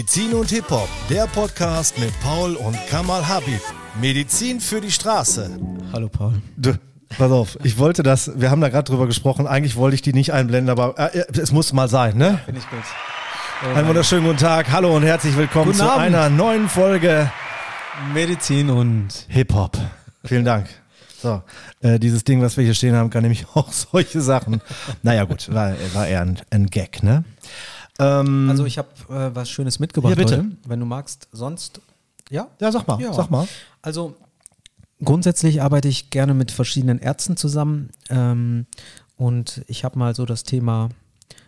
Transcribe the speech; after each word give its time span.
Medizin 0.00 0.32
und 0.32 0.48
Hip-Hop, 0.48 0.88
der 1.10 1.26
Podcast 1.26 1.98
mit 1.98 2.10
Paul 2.22 2.54
und 2.54 2.74
Kamal 2.88 3.28
Habib. 3.28 3.60
Medizin 4.00 4.58
für 4.58 4.80
die 4.80 4.90
Straße. 4.90 5.50
Hallo 5.92 6.08
Paul. 6.08 6.40
Du, 6.56 6.72
pass 7.18 7.30
auf, 7.30 7.58
ich 7.64 7.76
wollte 7.76 8.02
das, 8.02 8.40
wir 8.40 8.50
haben 8.50 8.62
da 8.62 8.70
gerade 8.70 8.90
drüber 8.90 9.06
gesprochen, 9.06 9.46
eigentlich 9.46 9.76
wollte 9.76 9.96
ich 9.96 10.00
die 10.00 10.14
nicht 10.14 10.32
einblenden, 10.32 10.70
aber 10.70 10.98
äh, 11.14 11.26
es 11.38 11.52
muss 11.52 11.74
mal 11.74 11.86
sein, 11.90 12.16
ne? 12.16 12.40
Finde 12.46 12.62
ich 12.62 12.70
gut. 12.70 13.76
Einen 13.76 13.88
wunderschönen 13.88 14.24
guten 14.24 14.38
Tag, 14.38 14.72
hallo 14.72 14.96
und 14.96 15.02
herzlich 15.02 15.36
willkommen 15.36 15.66
Guten 15.66 15.80
zu 15.80 15.84
Abend. 15.84 16.06
einer 16.06 16.30
neuen 16.30 16.70
Folge 16.70 17.30
Medizin 18.14 18.70
und 18.70 19.08
Hip-Hop. 19.28 19.76
Vielen 20.24 20.46
Dank. 20.46 20.66
So, 21.20 21.42
äh, 21.82 21.98
dieses 21.98 22.24
Ding, 22.24 22.40
was 22.40 22.56
wir 22.56 22.64
hier 22.64 22.72
stehen 22.72 22.96
haben, 22.96 23.10
kann 23.10 23.20
nämlich 23.20 23.44
auch 23.54 23.70
solche 23.70 24.22
Sachen. 24.22 24.62
Naja 25.02 25.24
gut, 25.24 25.52
war, 25.52 25.74
war 25.92 26.06
eher 26.06 26.22
ein, 26.22 26.40
ein 26.48 26.68
Gag, 26.68 27.02
ne? 27.02 27.24
Ähm, 28.00 28.48
also 28.48 28.64
ich 28.64 28.78
habe 28.78 28.88
äh, 29.08 29.34
was 29.34 29.50
Schönes 29.50 29.78
mitgebracht. 29.78 30.16
Ja, 30.16 30.24
bitte. 30.24 30.38
Heute, 30.38 30.56
wenn 30.66 30.80
du 30.80 30.86
magst, 30.86 31.28
sonst 31.32 31.80
ja. 32.30 32.48
ja, 32.60 32.72
sag 32.72 32.86
mal, 32.86 33.00
Ja. 33.00 33.12
sag 33.12 33.30
mal. 33.30 33.46
Also 33.82 34.14
grundsätzlich 35.04 35.62
arbeite 35.62 35.88
ich 35.88 36.10
gerne 36.10 36.34
mit 36.34 36.50
verschiedenen 36.50 36.98
Ärzten 36.98 37.36
zusammen 37.36 37.90
ähm, 38.08 38.66
und 39.16 39.62
ich 39.66 39.84
habe 39.84 39.98
mal 39.98 40.14
so 40.14 40.24
das 40.26 40.44
Thema 40.44 40.88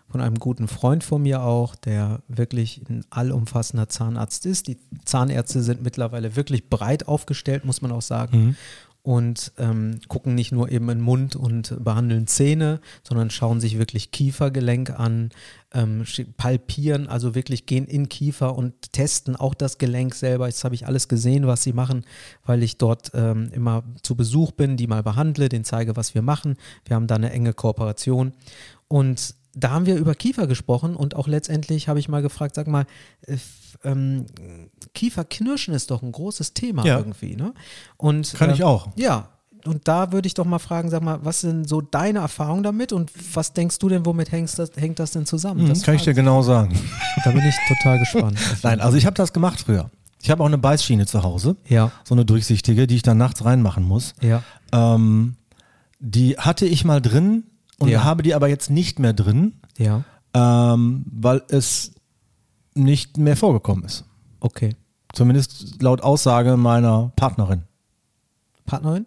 von 0.09 0.21
einem 0.21 0.39
guten 0.39 0.69
Freund 0.69 1.05
von 1.05 1.23
mir 1.23 1.43
auch, 1.43 1.75
der 1.75 2.21
wirklich 2.29 2.83
ein 2.91 3.03
allumfassender 3.09 3.89
Zahnarzt 3.89 4.45
ist. 4.45 4.67
Die 4.69 4.77
Zahnärzte 5.07 5.63
sind 5.63 5.83
mittlerweile 5.83 6.37
wirklich 6.37 6.69
breit 6.69 7.09
aufgestellt, 7.09 7.65
muss 7.65 7.81
man 7.81 7.93
auch 7.93 8.03
sagen. 8.03 8.57
Und 9.05 9.53
ähm, 9.59 9.99
gucken 10.07 10.37
nicht 10.37 10.53
nur 10.53 10.71
eben 10.71 10.89
in 10.89 10.99
den 10.99 11.05
Mund 11.05 11.35
und 11.35 11.77
behandeln 11.83 12.29
Zähne, 12.29 12.81
sondern 13.03 13.31
schauen 13.31 13.61
sich 13.61 13.77
wirklich 13.77 14.13
Kiefergelenk 14.13 14.91
an, 14.91 15.31
ähm, 15.75 16.05
palpieren, 16.37 17.09
also 17.09 17.35
wirklich 17.35 17.67
gehen 17.67 17.87
in 17.87 18.09
Kiefer 18.09 18.57
und 18.57 18.93
testen 18.93 19.35
auch 19.35 19.55
das 19.55 19.79
Gelenk 19.79 20.15
selber. 20.15 20.47
Jetzt 20.47 20.63
habe 20.63 20.77
ich 20.77 20.87
alles 20.87 21.09
gesehen, 21.09 21.49
was 21.49 21.65
sie 21.65 21.73
machen, 21.73 22.05
weil 22.45 22.63
ich 22.63 22.79
dort 22.79 23.11
ähm, 23.15 23.51
immer 23.53 23.83
zu 24.03 24.15
Besuch 24.15 24.53
bin, 24.53 24.77
die 24.77 24.87
mal 24.87 25.03
behandle, 25.03 25.49
den 25.49 25.65
zeige, 25.65 25.97
was 25.97 26.15
wir 26.15 26.23
machen. 26.23 26.57
Wir 26.85 26.95
haben 26.95 27.09
da 27.09 27.17
eine 27.17 27.33
enge 27.33 27.55
Kooperation. 27.55 28.33
Und 28.87 29.35
da 29.55 29.71
haben 29.71 29.87
wir 29.87 29.97
über 29.97 30.15
Kiefer 30.15 30.47
gesprochen 30.47 30.97
und 30.97 31.15
auch 31.17 31.29
letztendlich 31.29 31.89
habe 31.89 31.99
ich 31.99 32.09
mal 32.09 32.23
gefragt, 32.23 32.55
sag 32.55 32.67
mal, 32.67 32.87
äh, 33.27 33.37
ähm, 33.85 34.27
Kieferknirschen 34.95 35.75
ist 35.75 35.91
doch 35.91 36.03
ein 36.03 36.13
großes 36.13 36.55
Thema 36.55 36.85
Ja. 36.85 36.99
irgendwie, 36.99 37.37
ne? 37.37 37.55
Und, 37.97 38.35
Kann 38.35 38.51
ich 38.51 38.61
ähm, 38.61 38.67
auch. 38.67 38.89
Ja, 38.97 39.29
und 39.65 39.87
da 39.87 40.11
würde 40.13 40.27
ich 40.27 40.35
doch 40.35 40.45
mal 40.45 40.59
fragen, 40.59 40.91
sag 40.91 41.03
mal, 41.03 41.21
was 41.25 41.43
sind 41.43 41.69
so 41.69 41.81
deine 41.81 42.19
Erfahrungen 42.21 42.63
damit 42.65 42.93
und 42.93 43.11
was 43.35 43.53
denkst 43.53 43.79
du 43.79 43.89
denn, 43.89 44.05
womit 44.05 44.33
hängst 44.33 44.59
das, 44.59 44.73
hängt 44.77 44.99
das 44.99 45.13
denn 45.13 45.25
zusammen? 45.27 45.65
Mhm, 45.65 45.69
Das 45.69 45.83
kann 45.83 45.95
ich 45.95 46.03
dir 46.03 46.15
genau 46.15 46.43
sagen. 46.43 46.77
Da 47.25 47.31
bin 47.31 47.43
ich 47.47 47.55
total 47.69 47.99
gespannt. 47.99 48.39
Nein, 48.63 48.81
also 48.81 48.97
ich 48.97 49.07
habe 49.07 49.15
das 49.15 49.33
gemacht 49.33 49.61
früher. 49.61 49.91
Ich 50.21 50.31
habe 50.31 50.43
auch 50.43 50.47
eine 50.47 50.59
Beißschiene 50.59 51.07
zu 51.07 51.23
Hause, 51.25 51.57
Ja, 51.69 51.91
so 52.05 52.15
eine 52.15 52.25
durchsichtige, 52.25 52.87
die 52.87 52.97
ich 52.97 53.03
dann 53.03 53.19
nachts 53.19 53.45
reinmachen 53.45 53.85
muss. 53.85 54.15
ja, 54.21 54.43
Ähm, 54.73 55.37
die 56.01 56.37
hatte 56.39 56.67
ich 56.67 56.85
mal 56.85 57.01
drin 57.01 57.45
und 57.79 57.89
Ja. 57.89 58.05
habe 58.05 58.23
die 58.23 58.35
aber 58.35 58.49
jetzt 58.49 58.71
nicht 58.71 58.99
mehr 58.99 59.13
drin, 59.13 59.55
ja, 59.79 60.05
ähm, 60.35 61.05
weil 61.11 61.43
es 61.49 61.93
nicht 62.75 63.19
mehr 63.19 63.37
vorgekommen 63.37 63.85
ist. 63.85 64.05
okay. 64.41 64.75
Zumindest 65.15 65.83
laut 65.83 66.01
Aussage 66.03 66.57
meiner 66.57 67.13
Partnerin. 67.17 67.65
Partnerin? 68.65 69.05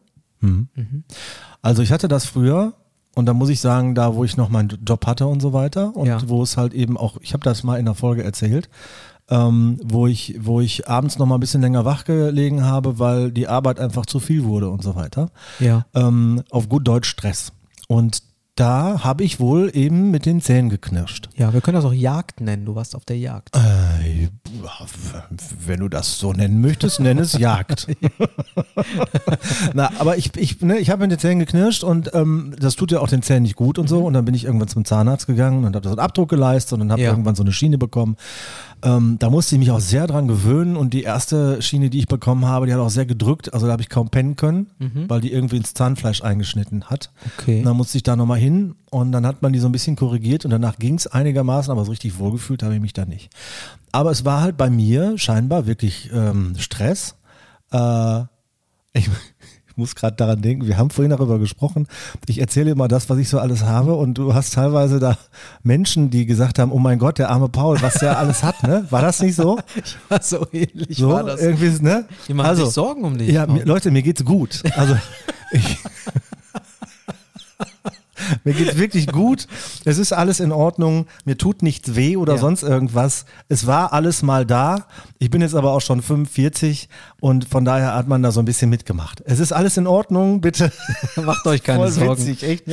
Also 1.63 1.81
ich 1.81 1.91
hatte 1.91 2.07
das 2.07 2.25
früher 2.25 2.73
und 3.15 3.25
da 3.25 3.33
muss 3.33 3.49
ich 3.49 3.59
sagen, 3.59 3.95
da 3.95 4.13
wo 4.13 4.23
ich 4.23 4.37
noch 4.37 4.49
meinen 4.49 4.69
Job 4.85 5.07
hatte 5.07 5.25
und 5.25 5.41
so 5.41 5.51
weiter 5.53 5.95
und 5.95 6.05
Ja. 6.07 6.19
wo 6.29 6.43
es 6.43 6.57
halt 6.57 6.75
eben 6.75 6.95
auch, 6.97 7.17
ich 7.21 7.33
habe 7.33 7.43
das 7.43 7.63
mal 7.63 7.79
in 7.79 7.85
der 7.85 7.95
Folge 7.95 8.23
erzählt, 8.23 8.69
ähm, 9.29 9.79
wo 9.83 10.05
ich, 10.05 10.35
wo 10.39 10.61
ich 10.61 10.87
abends 10.87 11.17
noch 11.17 11.25
mal 11.25 11.37
ein 11.37 11.39
bisschen 11.39 11.61
länger 11.61 11.85
wach 11.85 12.03
gelegen 12.05 12.63
habe, 12.63 12.99
weil 12.99 13.31
die 13.31 13.47
Arbeit 13.47 13.79
einfach 13.79 14.05
zu 14.05 14.19
viel 14.19 14.43
wurde 14.43 14.69
und 14.69 14.83
so 14.83 14.93
weiter. 14.95 15.31
Ja. 15.59 15.87
Ähm, 15.95 16.43
auf 16.51 16.69
gut 16.69 16.87
Deutsch 16.87 17.09
Stress. 17.09 17.51
Und 17.87 18.21
da 18.55 19.03
habe 19.03 19.23
ich 19.23 19.39
wohl 19.39 19.69
eben 19.73 20.11
mit 20.11 20.25
den 20.25 20.41
Zähnen 20.41 20.69
geknirscht. 20.69 21.29
Ja, 21.35 21.53
wir 21.53 21.61
können 21.61 21.75
das 21.75 21.85
auch 21.85 21.93
Jagd 21.93 22.39
nennen. 22.39 22.65
Du 22.65 22.75
warst 22.75 22.95
auf 22.95 23.03
der 23.03 23.17
Jagd. 23.17 23.55
Äh, 23.55 24.29
wenn 25.65 25.79
du 25.79 25.89
das 25.89 26.17
so 26.19 26.33
nennen 26.33 26.61
möchtest, 26.61 26.99
nenn 26.99 27.17
es 27.19 27.33
Jagd. 27.37 27.87
Na, 29.73 29.91
aber 29.99 30.17
ich, 30.17 30.35
ich, 30.37 30.61
ne, 30.61 30.77
ich 30.77 30.89
habe 30.89 31.01
mit 31.01 31.11
den 31.11 31.19
Zähnen 31.19 31.39
geknirscht 31.39 31.83
und 31.83 32.11
ähm, 32.13 32.53
das 32.59 32.75
tut 32.75 32.91
ja 32.91 32.99
auch 32.99 33.07
den 33.07 33.21
Zähnen 33.21 33.43
nicht 33.43 33.55
gut 33.55 33.77
und 33.79 33.87
so. 33.89 34.05
Und 34.05 34.13
dann 34.13 34.25
bin 34.25 34.35
ich 34.35 34.45
irgendwann 34.45 34.67
zum 34.67 34.85
Zahnarzt 34.85 35.27
gegangen 35.27 35.63
und 35.65 35.75
habe 35.75 35.87
so 35.87 35.93
einen 35.95 35.99
Abdruck 35.99 36.29
geleistet 36.29 36.73
und 36.73 36.79
dann 36.79 36.91
habe 36.91 37.01
Ja. 37.01 37.09
irgendwann 37.11 37.35
so 37.35 37.43
eine 37.43 37.51
Schiene 37.51 37.77
bekommen. 37.77 38.15
Ähm, 38.83 39.17
da 39.19 39.29
musste 39.29 39.55
ich 39.55 39.59
mich 39.59 39.71
auch 39.71 39.79
sehr 39.79 40.05
dran 40.07 40.27
gewöhnen 40.27 40.75
und 40.75 40.93
die 40.93 41.03
erste 41.03 41.61
Schiene, 41.61 41.89
die 41.89 41.99
ich 41.99 42.07
bekommen 42.07 42.45
habe, 42.45 42.65
die 42.67 42.73
hat 42.73 42.79
auch 42.79 42.89
sehr 42.89 43.05
gedrückt. 43.05 43.53
Also 43.53 43.65
da 43.65 43.71
habe 43.71 43.81
ich 43.81 43.89
kaum 43.89 44.09
pennen 44.09 44.35
können, 44.35 44.67
weil 45.07 45.21
die 45.21 45.31
irgendwie 45.31 45.57
ins 45.57 45.73
Zahnfleisch 45.73 46.21
eingeschnitten 46.23 46.85
hat. 46.85 47.11
Okay. 47.39 47.59
Und 47.59 47.65
dann 47.65 47.77
musste 47.77 47.97
ich 47.97 48.03
da 48.03 48.15
nochmal 48.15 48.37
hin 48.39 48.75
und 48.91 49.11
dann 49.11 49.25
hat 49.25 49.41
man 49.41 49.53
die 49.53 49.59
so 49.59 49.67
ein 49.67 49.71
bisschen 49.71 49.95
korrigiert 49.95 50.45
und 50.45 50.51
danach 50.51 50.77
ging 50.77 50.95
es 50.95 51.07
einigermaßen, 51.07 51.71
aber 51.71 51.83
so 51.85 51.91
richtig 51.91 52.19
wohlgefühlt 52.19 52.63
habe 52.63 52.75
ich 52.75 52.81
mich 52.81 52.93
da 52.93 53.05
nicht. 53.05 53.29
Aber 53.95 54.11
es 54.11 54.25
war 54.25 54.41
halt 54.41 54.57
bei 54.57 54.69
mir 54.69 55.17
scheinbar 55.17 55.67
wirklich 55.67 56.09
ähm, 56.13 56.53
Stress. 56.57 57.15
Äh, 57.71 58.23
ich, 58.91 59.07
ich 59.67 59.77
muss 59.77 59.95
gerade 59.95 60.17
daran 60.17 60.41
denken, 60.41 60.67
wir 60.67 60.77
haben 60.77 60.89
vorhin 60.89 61.11
darüber 61.11 61.39
gesprochen. 61.39 61.87
Ich 62.27 62.39
erzähle 62.41 62.71
immer 62.71 62.89
das, 62.89 63.09
was 63.09 63.17
ich 63.19 63.29
so 63.29 63.39
alles 63.39 63.63
habe 63.63 63.93
und 63.95 64.15
du 64.17 64.33
hast 64.33 64.53
teilweise 64.53 64.99
da 64.99 65.17
Menschen, 65.63 66.09
die 66.09 66.25
gesagt 66.25 66.59
haben, 66.59 66.73
oh 66.73 66.79
mein 66.79 66.99
Gott, 66.99 67.19
der 67.19 67.29
arme 67.29 67.47
Paul, 67.47 67.81
was 67.81 67.93
der 67.95 68.19
alles 68.19 68.43
hat, 68.43 68.63
ne? 68.63 68.85
War 68.89 69.01
das 69.01 69.21
nicht 69.21 69.35
so? 69.35 69.59
Ja, 70.09 70.21
so 70.21 70.45
ähnlich 70.51 70.97
So, 70.97 71.09
war 71.09 71.23
das. 71.23 71.39
irgendwie, 71.41 71.81
ne? 71.81 72.05
Die 72.27 72.33
machen 72.33 72.55
sich 72.57 72.65
Sorgen 72.65 73.05
um 73.05 73.17
dich. 73.17 73.29
Ja, 73.29 73.47
mir, 73.47 73.63
Leute, 73.63 73.91
mir 73.91 74.01
geht's 74.01 74.25
gut. 74.25 74.61
Also 74.75 74.97
ich, 75.51 75.77
mir 78.43 78.53
geht's 78.53 78.77
wirklich 78.77 79.07
gut. 79.07 79.47
Es 79.85 79.97
ist 79.97 80.13
alles 80.13 80.39
in 80.39 80.51
Ordnung. 80.51 81.07
Mir 81.25 81.37
tut 81.37 81.61
nichts 81.63 81.95
weh 81.95 82.17
oder 82.17 82.33
Ja. 82.35 82.39
sonst 82.39 82.63
irgendwas. 82.63 83.25
Es 83.49 83.67
war 83.67 83.93
alles 83.93 84.21
mal 84.23 84.45
da. 84.45 84.85
Ich 85.19 85.29
bin 85.29 85.41
jetzt 85.41 85.55
aber 85.55 85.71
auch 85.71 85.81
schon 85.81 86.01
45 86.01 86.89
und 87.21 87.47
von 87.47 87.65
daher 87.65 87.93
hat 87.95 88.07
man 88.07 88.21
da 88.23 88.31
so 88.31 88.39
ein 88.41 88.45
bisschen 88.45 88.69
mitgemacht. 88.69 89.21
Es 89.25 89.39
ist 89.39 89.51
alles 89.53 89.77
in 89.77 89.87
Ordnung, 89.87 90.41
bitte. 90.41 90.71
Macht 91.15 91.45
euch 91.47 91.63
keine 91.63 91.79
Voll 91.79 91.91
Sorgen. 91.91 92.27
witzig, 92.27 92.43
echt. 92.43 92.63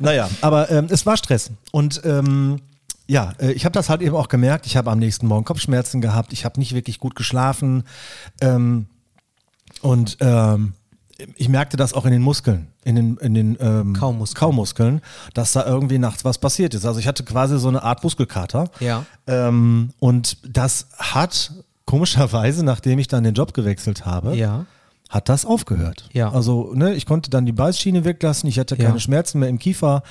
Naja, 0.00 0.28
aber 0.40 0.70
ähm, 0.70 0.86
es 0.90 1.06
war 1.06 1.16
Stress. 1.16 1.50
Und 1.72 2.00
ähm, 2.04 2.60
ja, 3.06 3.32
äh, 3.40 3.52
ich 3.52 3.64
habe 3.64 3.72
das 3.72 3.88
halt 3.88 4.02
eben 4.02 4.14
auch 4.14 4.28
gemerkt. 4.28 4.66
Ich 4.66 4.76
habe 4.76 4.90
am 4.90 4.98
nächsten 4.98 5.26
Morgen 5.26 5.44
Kopfschmerzen 5.44 6.00
gehabt. 6.00 6.32
Ich 6.32 6.44
habe 6.44 6.60
nicht 6.60 6.74
wirklich 6.74 7.00
gut 7.00 7.14
geschlafen. 7.16 7.82
Ähm, 8.40 8.86
und 9.82 10.16
ähm, 10.20 10.74
ich 11.36 11.48
merkte 11.48 11.76
das 11.76 11.92
auch 11.94 12.04
in 12.06 12.12
den 12.12 12.22
Muskeln, 12.22 12.68
in 12.84 12.96
den, 12.96 13.16
in 13.18 13.34
den 13.34 13.56
ähm, 13.60 13.92
Kaumuskeln. 13.94 14.38
Kaumuskeln, 14.38 15.00
dass 15.34 15.52
da 15.52 15.64
irgendwie 15.66 15.98
nachts 15.98 16.24
was 16.24 16.38
passiert 16.38 16.74
ist. 16.74 16.84
Also 16.86 17.00
ich 17.00 17.06
hatte 17.06 17.24
quasi 17.24 17.58
so 17.58 17.68
eine 17.68 17.82
Art 17.82 18.02
Muskelkater. 18.02 18.70
Ja. 18.80 19.04
Ähm, 19.26 19.90
und 19.98 20.36
das 20.56 20.88
hat 20.98 21.52
komischerweise, 21.84 22.64
nachdem 22.64 22.98
ich 22.98 23.08
dann 23.08 23.24
den 23.24 23.34
Job 23.34 23.52
gewechselt 23.54 24.06
habe, 24.06 24.36
Ja. 24.36 24.64
hat 25.08 25.28
das 25.28 25.44
aufgehört. 25.44 26.08
Ja. 26.12 26.30
Also 26.30 26.72
ne, 26.74 26.94
ich 26.94 27.04
konnte 27.04 27.30
dann 27.30 27.44
die 27.46 27.52
Beißschiene 27.52 28.04
weglassen, 28.04 28.48
ich 28.48 28.58
hatte 28.60 28.76
keine 28.76 28.94
Ja. 28.94 29.00
Schmerzen 29.00 29.40
mehr 29.40 29.48
im 29.48 29.58
Kiefer, 29.58 30.02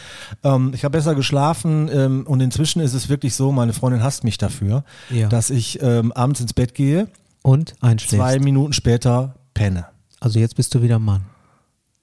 ähm, 0.44 0.72
ich 0.76 0.84
habe 0.84 0.98
besser 0.98 1.16
geschlafen 1.16 1.90
ähm, 1.92 2.26
und 2.28 2.42
inzwischen 2.42 2.82
ist 2.82 2.94
es 2.94 3.08
wirklich 3.08 3.34
so, 3.34 3.52
meine 3.54 3.72
Freundin 3.72 4.04
hasst 4.04 4.26
mich 4.26 4.38
dafür, 4.38 4.84
dass 5.30 5.50
ich 5.52 5.82
ähm, 5.82 6.12
abends 6.12 6.42
ins 6.42 6.54
Bett 6.54 6.76
gehe, 6.76 7.08
Und 7.44 7.76
einschläfst. 7.80 8.18
zwei 8.18 8.40
Minuten 8.40 8.74
später 8.74 9.36
penne. 9.54 9.86
Also 10.20 10.40
jetzt 10.40 10.56
bist 10.56 10.74
du 10.76 10.82
wieder 10.82 11.00
Mann. 11.00 11.26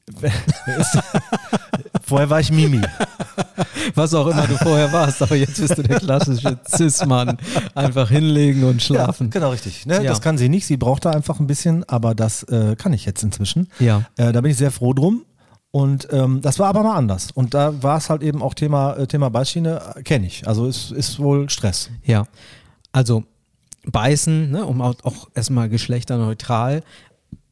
Vorher 2.02 2.30
war 2.30 2.40
ich 2.40 2.52
Mimi. 2.52 2.80
Was 3.94 4.14
auch 4.14 4.28
immer 4.28 4.46
du 4.46 4.56
vorher 4.56 4.92
warst, 4.92 5.22
aber 5.22 5.34
jetzt 5.34 5.60
bist 5.60 5.76
du 5.76 5.82
der 5.82 5.98
klassische 5.98 6.58
Cis-Mann. 6.68 7.36
Einfach 7.74 8.08
hinlegen 8.08 8.62
und 8.64 8.80
schlafen. 8.80 9.30
genau 9.30 9.50
richtig. 9.50 9.86
Ne? 9.86 9.96
Ja. 9.96 10.02
Das 10.02 10.20
kann 10.20 10.38
sie 10.38 10.48
nicht, 10.48 10.66
sie 10.66 10.76
braucht 10.76 11.04
da 11.04 11.10
einfach 11.10 11.40
ein 11.40 11.48
bisschen, 11.48 11.82
aber 11.88 12.14
das 12.14 12.44
äh, 12.44 12.76
kann 12.76 12.92
ich 12.92 13.04
jetzt 13.04 13.22
inzwischen. 13.24 13.68
Ja. 13.80 14.04
Äh, 14.16 14.32
da 14.32 14.40
bin 14.40 14.52
ich 14.52 14.56
sehr 14.56 14.70
froh 14.70 14.92
drum. 14.92 15.24
Und 15.72 16.08
ähm, 16.10 16.40
das 16.40 16.58
war 16.58 16.68
aber 16.68 16.82
mal 16.82 16.96
anders. 16.96 17.32
Und 17.32 17.52
da 17.52 17.82
war 17.82 17.98
es 17.98 18.08
halt 18.08 18.22
eben 18.22 18.40
auch 18.42 18.54
Thema, 18.54 18.94
äh, 18.94 19.06
Thema 19.06 19.28
Beißschiene, 19.28 19.94
äh, 19.96 20.02
kenne 20.02 20.26
ich. 20.26 20.46
Also 20.46 20.66
es 20.66 20.90
ist 20.90 21.18
wohl 21.18 21.50
Stress. 21.50 21.90
Ja, 22.04 22.24
also 22.92 23.24
beißen, 23.84 24.50
ne, 24.50 24.64
um 24.64 24.80
auch, 24.80 24.94
auch 25.02 25.28
erstmal 25.34 25.68
geschlechterneutral, 25.68 26.82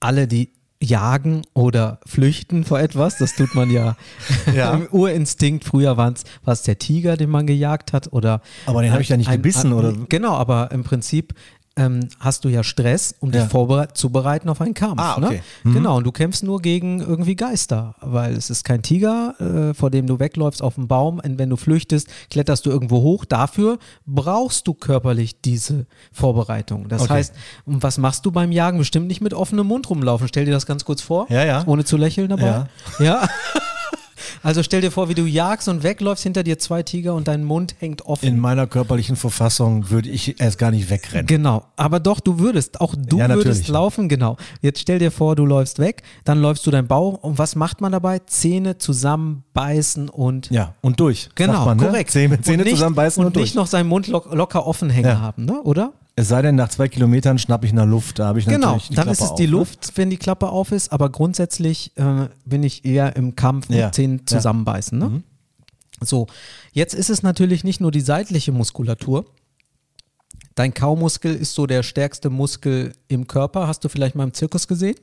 alle, 0.05 0.29
die 0.29 0.51
jagen 0.83 1.43
oder 1.55 1.99
flüchten 2.05 2.65
vor 2.65 2.79
etwas, 2.79 3.17
das 3.17 3.35
tut 3.35 3.55
man 3.55 3.71
ja, 3.71 3.97
Ja. 4.55 4.75
im 4.75 4.87
Urinstinkt. 4.91 5.65
Früher 5.65 5.97
war 5.97 6.13
es 6.45 6.63
der 6.63 6.79
Tiger, 6.79 7.17
den 7.17 7.31
man 7.31 7.47
gejagt 7.47 7.95
hat 7.95 8.13
oder 8.13 8.43
Aber 8.67 8.83
den 8.83 8.93
habe 8.93 9.01
ich 9.01 9.09
ja 9.09 9.17
nicht 9.17 9.29
ein- 9.31 9.37
gebissen, 9.37 9.69
ein- 9.69 9.79
oder? 9.79 9.93
Genau, 10.11 10.35
aber 10.35 10.71
im 10.73 10.85
Prinzip 10.85 11.33
ähm, 11.77 12.09
hast 12.21 12.45
du 12.45 12.49
ja 12.49 12.63
Stress, 12.63 13.15
um 13.21 13.33
Ja. 13.33 13.43
dich 13.43 13.51
vorzubereiten 13.51 14.49
auf 14.49 14.61
einen 14.61 14.75
Kampf. 14.75 15.01
Ah, 15.01 15.17
okay. 15.17 15.43
ne? 15.65 15.73
Genau, 15.73 15.97
und 15.97 16.05
du 16.05 16.13
kämpfst 16.13 16.43
nur 16.45 16.63
gegen 16.63 17.01
irgendwie 17.01 17.35
Geister, 17.35 17.95
weil 18.01 18.35
es 18.37 18.49
ist 18.51 18.65
kein 18.65 18.83
Tiger, 18.83 19.35
äh, 19.41 19.75
vor 19.75 19.91
dem 19.91 20.07
du 20.07 20.21
wegläufst 20.21 20.63
auf 20.63 20.77
dem 20.77 20.87
Baum. 20.87 21.21
Und 21.25 21.39
wenn 21.39 21.51
du 21.51 21.57
flüchtest, 21.57 22.09
kletterst 22.31 22.65
du 22.67 22.71
irgendwo 22.71 23.03
hoch. 23.03 23.25
Dafür 23.25 23.79
brauchst 24.07 24.69
du 24.69 24.75
körperlich 24.75 25.41
diese 25.41 25.87
Vorbereitung. 26.13 26.89
Das 26.89 27.03
Okay. 27.03 27.15
heißt, 27.15 27.35
was 27.67 27.99
machst 27.99 28.25
du 28.25 28.31
beim 28.31 28.53
Jagen? 28.53 28.79
Bestimmt 28.79 29.09
nicht 29.09 29.21
mit 29.21 29.35
offenem 29.35 29.67
Mund 29.67 29.91
rumlaufen. 29.91 30.29
Stell 30.29 30.45
dir 30.45 30.53
das 30.53 30.67
ganz 30.67 30.85
kurz 30.85 31.03
vor. 31.03 31.27
Ja, 31.29 31.45
ja. 31.45 31.65
Ohne 31.67 31.85
zu 31.85 31.97
lächeln 31.97 32.29
dabei. 32.29 32.47
Ja. 32.47 32.69
ja. 33.01 33.29
Also 34.45 34.63
stell 34.63 34.83
dir 34.83 34.91
vor, 34.91 35.09
wie 35.09 35.15
du 35.15 35.25
jagst 35.25 35.69
und 35.69 35.83
wegläufst 35.83 36.23
hinter 36.23 36.43
dir 36.43 36.59
zwei 36.59 36.83
Tiger 36.83 37.15
und 37.15 37.27
dein 37.29 37.45
Mund 37.45 37.77
hängt 37.79 38.03
offen. 38.05 38.27
In 38.29 38.39
meiner 38.39 38.67
körperlichen 38.67 39.17
Verfassung 39.17 39.89
würde 39.89 40.11
ich 40.11 40.39
erst 40.39 40.59
gar 40.59 40.71
nicht 40.71 40.91
wegrennen. 40.91 41.27
Genau, 41.27 41.65
aber 41.77 41.99
doch, 41.99 42.21
du 42.21 42.39
würdest, 42.39 42.79
auch 42.83 42.95
du 42.95 43.19
Ja, 43.19 43.29
würdest 43.31 43.69
laufen, 43.69 44.07
genau. 44.11 44.37
Jetzt 44.61 44.81
stell 44.81 44.99
dir 44.99 45.11
vor, 45.11 45.35
du 45.35 45.47
läufst 45.47 45.79
weg, 45.79 46.03
dann 46.25 46.43
läufst 46.43 46.67
du 46.67 46.71
deinen 46.71 46.87
Bauch 46.87 47.23
und 47.23 47.39
was 47.39 47.57
macht 47.57 47.81
man 47.81 47.91
dabei? 47.91 48.19
Zähne 48.27 48.77
zusammenbeißen 48.77 50.11
und 50.11 50.51
Ja, 50.51 50.75
und 50.83 51.01
durch. 51.01 51.31
Genau, 51.35 51.65
man, 51.65 51.79
ne? 51.79 51.87
korrekt. 51.87 52.11
Zähne, 52.11 52.37
Und 52.37 52.45
Zähne 52.45 52.65
nicht, 52.65 52.73
zusammenbeißen 52.75 53.21
und, 53.23 53.29
und 53.29 53.37
durch. 53.37 53.45
nicht 53.47 53.55
noch 53.57 53.67
seinen 53.67 53.89
Mund 53.89 54.09
lock, 54.09 54.33
locker 54.33 54.67
offen 54.67 54.91
hängen 54.91 55.09
Ja. 55.09 55.21
haben, 55.21 55.47
ne? 55.47 55.63
oder? 55.63 55.95
Es 56.17 56.29
sei 56.29 56.43
denn, 56.43 56.55
nach 56.55 56.69
zwei 56.69 56.89
Kilometern 56.89 57.39
schnapp 57.39 57.65
ich 57.65 57.73
nach 57.73 57.87
Luft. 57.87 58.21
Da 58.21 58.27
habe 58.29 58.39
ich 58.39 58.47
Genau, 58.47 58.67
natürlich 58.69 58.89
die 58.89 58.95
dann 58.95 59.05
Klappe 59.07 59.13
ist 59.13 59.21
es 59.21 59.31
auf, 59.31 59.37
die 59.37 59.47
ne? 59.47 59.51
Luft, 59.51 59.93
wenn 59.97 60.11
die 60.11 60.17
Klappe 60.17 60.49
auf 60.49 60.71
ist, 60.71 60.93
aber 60.93 61.11
grundsätzlich 61.11 61.93
äh, 61.97 62.29
bin 62.45 62.63
ich 62.63 62.85
eher 62.85 63.17
im 63.17 63.35
Kampf 63.35 63.69
mit 63.69 63.79
Ja. 63.79 63.91
Zähnen. 63.91 64.17
Mhm. 64.17 64.27
zusammenbeißen. 64.27 64.97
Ne? 64.99 65.23
So, 66.01 66.27
jetzt 66.73 66.95
ist 66.95 67.11
es 67.11 67.23
natürlich 67.23 67.65
nicht 67.65 67.81
nur 67.81 67.91
die 67.91 68.01
seitliche 68.01 68.53
Muskulatur. 68.53 69.25
Dein 70.55 70.73
Kaumuskel 70.73 71.35
ist 71.35 71.55
so 71.55 71.67
der 71.67 71.83
stärkste 71.83 72.31
Muskel 72.31 72.93
im 73.09 73.27
Körper. 73.27 73.67
Hast 73.67 73.83
du 73.83 73.89
vielleicht 73.89 74.15
mal 74.15 74.23
im 74.25 74.35
Zirkus 74.35 74.69
gesehen? 74.69 74.95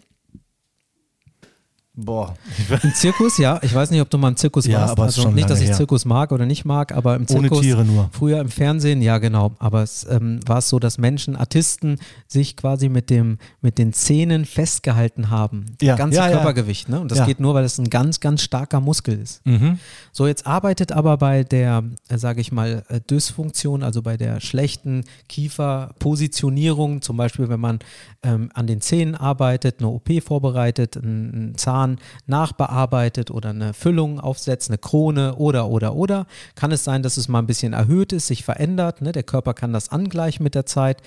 Boah. 1.94 2.36
Im 2.84 2.94
Zirkus, 2.94 3.38
ja. 3.38 3.60
Ich 3.64 3.76
weiß 3.76 3.92
nicht, 3.92 4.00
ob 4.00 4.10
du 4.10 4.18
mal 4.18 4.30
im 4.30 4.38
Zirkus 4.38 4.66
Ja, 4.66 4.80
warst. 4.80 4.92
aber 4.94 5.04
also 5.04 5.24
schon 5.24 5.34
nicht, 5.36 5.50
dass 5.50 5.60
ich 5.60 5.68
her. 5.68 5.76
Zirkus 5.76 6.06
mag 6.06 6.32
oder 6.32 6.46
nicht 6.46 6.64
mag, 6.64 6.94
aber 6.94 7.16
im 7.18 7.26
Ohne 7.30 7.42
Zirkus. 7.50 7.62
Tiere 7.62 7.84
nur. 7.84 8.10
Früher 8.14 8.40
im 8.40 8.48
Fernsehen, 8.48 9.02
ja 9.02 9.18
genau. 9.18 9.52
Aber 9.60 9.84
es 9.84 10.08
ähm, 10.10 10.40
war 10.46 10.60
es 10.60 10.70
so, 10.70 10.80
dass 10.80 10.98
Menschen, 10.98 11.36
Artisten 11.36 11.98
sich 12.28 12.56
quasi 12.56 12.88
mit 12.88 13.10
dem 13.10 13.40
mit 13.60 13.78
den 13.78 13.92
Zähnen 13.92 14.46
festgehalten 14.46 15.30
haben. 15.30 15.66
Ja, 15.82 15.98
Ganze 15.98 16.20
ja. 16.20 16.30
Körpergewicht. 16.30 16.88
Ne? 16.88 17.02
Und 17.02 17.12
das 17.12 17.26
geht 17.26 17.42
nur, 17.42 17.54
weil 17.56 17.66
es 17.66 17.78
ein 17.78 17.90
ganz, 17.90 18.22
ganz 18.22 18.42
starker 18.42 18.80
Muskel 18.80 19.20
ist. 19.20 19.46
Mhm. 19.46 19.78
So, 20.14 20.28
jetzt 20.28 20.48
arbeitet 20.48 20.94
aber 20.94 21.18
bei 21.18 21.44
der, 21.44 21.84
äh, 22.08 22.18
sage 22.18 22.40
ich 22.40 22.54
mal, 22.54 22.84
äh, 22.88 23.02
Dysfunktion, 23.02 23.84
also 23.84 24.02
bei 24.02 24.16
der 24.16 24.40
schlechten 24.40 25.04
Kieferpositionierung, 25.28 27.02
zum 27.02 27.18
Beispiel, 27.18 27.50
wenn 27.50 27.60
man 27.60 27.80
ähm, 28.24 28.50
an 28.54 28.68
den 28.68 28.80
Zähnen 28.80 29.16
arbeitet, 29.16 29.80
eine 29.80 29.90
OP 29.90 30.10
vorbereitet, 30.24 30.96
einen, 30.96 31.34
einen 31.34 31.58
Zahn 31.92 32.00
nachbearbeitet 32.28 33.32
oder 33.32 33.50
eine 33.50 33.74
Füllung 33.74 34.20
aufsetzt, 34.20 34.70
eine 34.70 34.78
Krone 34.78 35.36
oder, 35.36 35.68
oder, 35.68 35.96
oder, 35.96 36.28
kann 36.56 36.72
es 36.72 36.84
sein, 36.84 37.04
dass 37.04 37.18
es 37.18 37.28
mal 37.28 37.40
ein 37.40 37.48
bisschen 37.48 37.74
erhöht 37.74 38.14
ist, 38.14 38.28
sich 38.28 38.44
verändert. 38.44 39.02
Ne? 39.02 39.12
Der 39.12 39.24
Körper 39.24 39.54
kann 39.54 39.74
das 39.74 39.90
angleichen 39.90 40.44
mit 40.44 40.56
der 40.56 40.66
Zeit. 40.66 41.02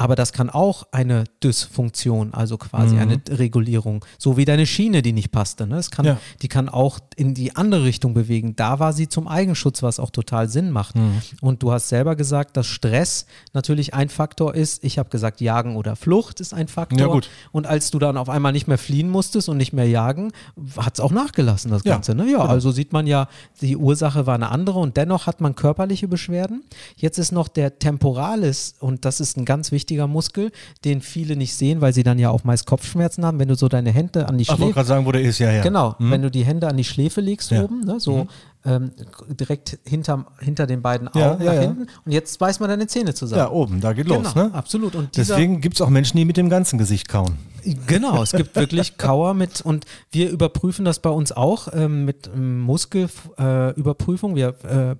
Aber 0.00 0.14
das 0.14 0.32
kann 0.32 0.48
auch 0.48 0.84
eine 0.92 1.24
Dysfunktion, 1.42 2.32
also 2.32 2.56
quasi 2.56 2.94
Mhm. 2.94 3.00
eine 3.00 3.20
Regulierung, 3.30 4.04
so 4.16 4.36
wie 4.36 4.44
deine 4.44 4.64
Schiene, 4.64 5.02
die 5.02 5.12
nicht 5.12 5.32
passte. 5.32 5.66
Ne? 5.66 5.76
Es 5.76 5.90
kann, 5.90 6.04
Ja. 6.06 6.18
Die 6.40 6.46
kann 6.48 6.68
auch 6.68 7.00
in 7.16 7.34
die 7.34 7.56
andere 7.56 7.82
Richtung 7.84 8.14
bewegen. 8.14 8.54
Da 8.54 8.78
war 8.78 8.92
sie 8.92 9.08
zum 9.08 9.26
Eigenschutz, 9.26 9.82
was 9.82 9.98
auch 9.98 10.10
total 10.10 10.48
Sinn 10.48 10.70
macht. 10.70 10.94
Mhm. 10.94 11.20
Und 11.40 11.62
du 11.64 11.72
hast 11.72 11.88
selber 11.88 12.14
gesagt, 12.14 12.56
dass 12.56 12.66
Stress 12.68 13.26
natürlich 13.52 13.92
ein 13.92 14.08
Faktor 14.08 14.54
ist. 14.54 14.84
Ich 14.84 14.98
habe 14.98 15.08
gesagt, 15.10 15.40
Jagen 15.40 15.74
oder 15.74 15.96
Flucht 15.96 16.40
ist 16.40 16.54
ein 16.54 16.68
Faktor. 16.68 16.98
Ja, 17.00 17.06
gut. 17.08 17.28
Und 17.50 17.66
als 17.66 17.90
du 17.90 17.98
dann 17.98 18.16
auf 18.16 18.28
einmal 18.28 18.52
nicht 18.52 18.68
mehr 18.68 18.78
fliehen 18.78 19.10
musstest 19.10 19.48
und 19.48 19.56
nicht 19.56 19.72
mehr 19.72 19.88
jagen, 19.88 20.30
hat 20.76 20.94
es 20.94 21.00
auch 21.00 21.10
nachgelassen, 21.10 21.72
das 21.72 21.82
Ja, 21.84 21.94
Ganze. 21.94 22.14
Ne? 22.14 22.30
Ja, 22.30 22.38
also 22.38 22.70
sieht 22.70 22.92
man 22.92 23.08
ja, 23.08 23.26
die 23.60 23.76
Ursache 23.76 24.26
war 24.26 24.36
eine 24.36 24.50
andere 24.50 24.78
und 24.78 24.96
dennoch 24.96 25.26
hat 25.26 25.40
man 25.40 25.56
körperliche 25.56 26.06
Beschwerden. 26.06 26.62
Jetzt 26.96 27.18
ist 27.18 27.32
noch 27.32 27.48
der 27.48 27.80
Temporalis 27.80 28.76
und 28.78 29.04
das 29.04 29.18
ist 29.18 29.36
ein 29.36 29.44
ganz 29.44 29.72
wichtiger 29.72 29.87
Muskel, 30.06 30.50
den 30.84 31.00
viele 31.00 31.36
nicht 31.36 31.54
sehen, 31.54 31.80
weil 31.80 31.92
sie 31.92 32.02
dann 32.02 32.18
ja 32.18 32.30
auch 32.30 32.44
meist 32.44 32.66
Kopfschmerzen 32.66 33.24
haben. 33.24 33.38
Wenn 33.38 33.48
du 33.48 33.54
so 33.54 33.68
deine 33.68 33.90
Hände 33.90 34.28
an 34.28 34.38
die 34.38 34.44
Ach, 34.44 34.50
wollte 34.50 34.62
Schläfe 34.62 34.74
gerade 34.74 34.88
sagen, 34.88 35.06
wo 35.06 35.12
der 35.12 35.22
ist, 35.22 35.38
ja, 35.38 35.50
ja. 35.50 35.62
Genau, 35.62 35.96
wenn 35.98 36.22
du 36.22 36.30
die 36.30 36.44
Hände 36.44 36.68
an 36.68 36.76
die 36.76 36.84
Schläfe 36.84 37.20
legst 37.20 37.50
Ja. 37.50 37.64
oben, 37.64 37.80
ne, 37.80 37.98
so 37.98 38.26
ähm, 38.64 38.90
direkt 39.28 39.78
hinterm, 39.84 40.26
hinter 40.40 40.66
den 40.66 40.82
beiden 40.82 41.08
Augen 41.08 41.18
Ja, 41.18 41.34
nach 41.36 41.54
ja, 41.54 41.60
hinten 41.60 41.86
und 42.04 42.12
jetzt 42.12 42.38
beißt 42.38 42.60
man 42.60 42.68
deine 42.68 42.86
Zähne 42.86 43.14
zusammen. 43.14 43.40
Ja, 43.40 43.50
oben, 43.50 43.80
da 43.80 43.92
geht 43.92 44.08
los, 44.08 44.34
genau, 44.34 44.46
ne? 44.48 44.54
absolut. 44.54 44.94
Und 44.94 45.16
Deswegen 45.16 45.60
gibt 45.60 45.76
es 45.76 45.80
auch 45.80 45.88
Menschen, 45.88 46.16
die 46.16 46.24
mit 46.24 46.36
dem 46.36 46.50
ganzen 46.50 46.78
Gesicht 46.78 47.08
kauen. 47.08 47.38
Genau, 47.86 48.22
es 48.22 48.32
gibt 48.32 48.56
wirklich 48.56 48.98
Kauer 48.98 49.34
mit 49.34 49.60
und 49.60 49.84
wir 50.10 50.30
überprüfen 50.30 50.84
das 50.84 50.98
bei 50.98 51.10
uns 51.10 51.32
auch 51.32 51.68
ähm, 51.72 52.04
mit 52.04 52.28
ähm, 52.34 52.60
Muskelüberprüfung. 52.60 54.32
Äh, 54.32 54.36
wir 54.36 54.48
äh, 54.64 54.96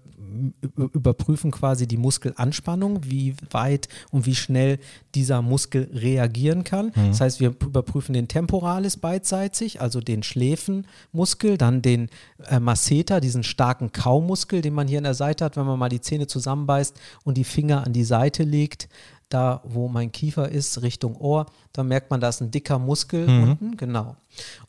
überprüfen 0.76 1.50
quasi 1.50 1.86
die 1.86 1.96
Muskelanspannung, 1.96 3.00
wie 3.04 3.34
weit 3.50 3.88
und 4.10 4.26
wie 4.26 4.34
schnell 4.34 4.78
dieser 5.14 5.42
Muskel 5.42 5.90
reagieren 5.92 6.64
kann. 6.64 6.92
Das 6.94 7.20
heißt, 7.20 7.40
wir 7.40 7.48
überprüfen 7.48 8.12
den 8.12 8.28
Temporalis 8.28 8.96
beidseitig, 8.96 9.80
also 9.80 10.00
den 10.00 10.22
Schläfenmuskel, 10.22 11.58
dann 11.58 11.82
den 11.82 12.08
äh, 12.48 12.60
Masseter, 12.60 13.20
diesen 13.20 13.42
starken 13.42 13.92
Kaumuskel, 13.92 14.60
den 14.60 14.74
man 14.74 14.88
hier 14.88 14.98
an 14.98 15.04
der 15.04 15.14
Seite 15.14 15.44
hat, 15.44 15.56
wenn 15.56 15.66
man 15.66 15.78
mal 15.78 15.88
die 15.88 16.00
Zähne 16.00 16.26
zusammenbeißt 16.26 16.98
und 17.24 17.36
die 17.36 17.44
Finger 17.44 17.86
an 17.86 17.92
die 17.92 18.04
Seite 18.04 18.42
legt 18.42 18.88
da 19.28 19.60
wo 19.64 19.88
mein 19.88 20.10
Kiefer 20.10 20.48
ist, 20.48 20.82
Richtung 20.82 21.16
Ohr, 21.16 21.46
da 21.72 21.84
merkt 21.84 22.10
man, 22.10 22.20
da 22.20 22.28
ist 22.28 22.40
ein 22.40 22.50
dicker 22.50 22.78
Muskel 22.78 23.28
unten, 23.28 23.76
genau. 23.76 24.16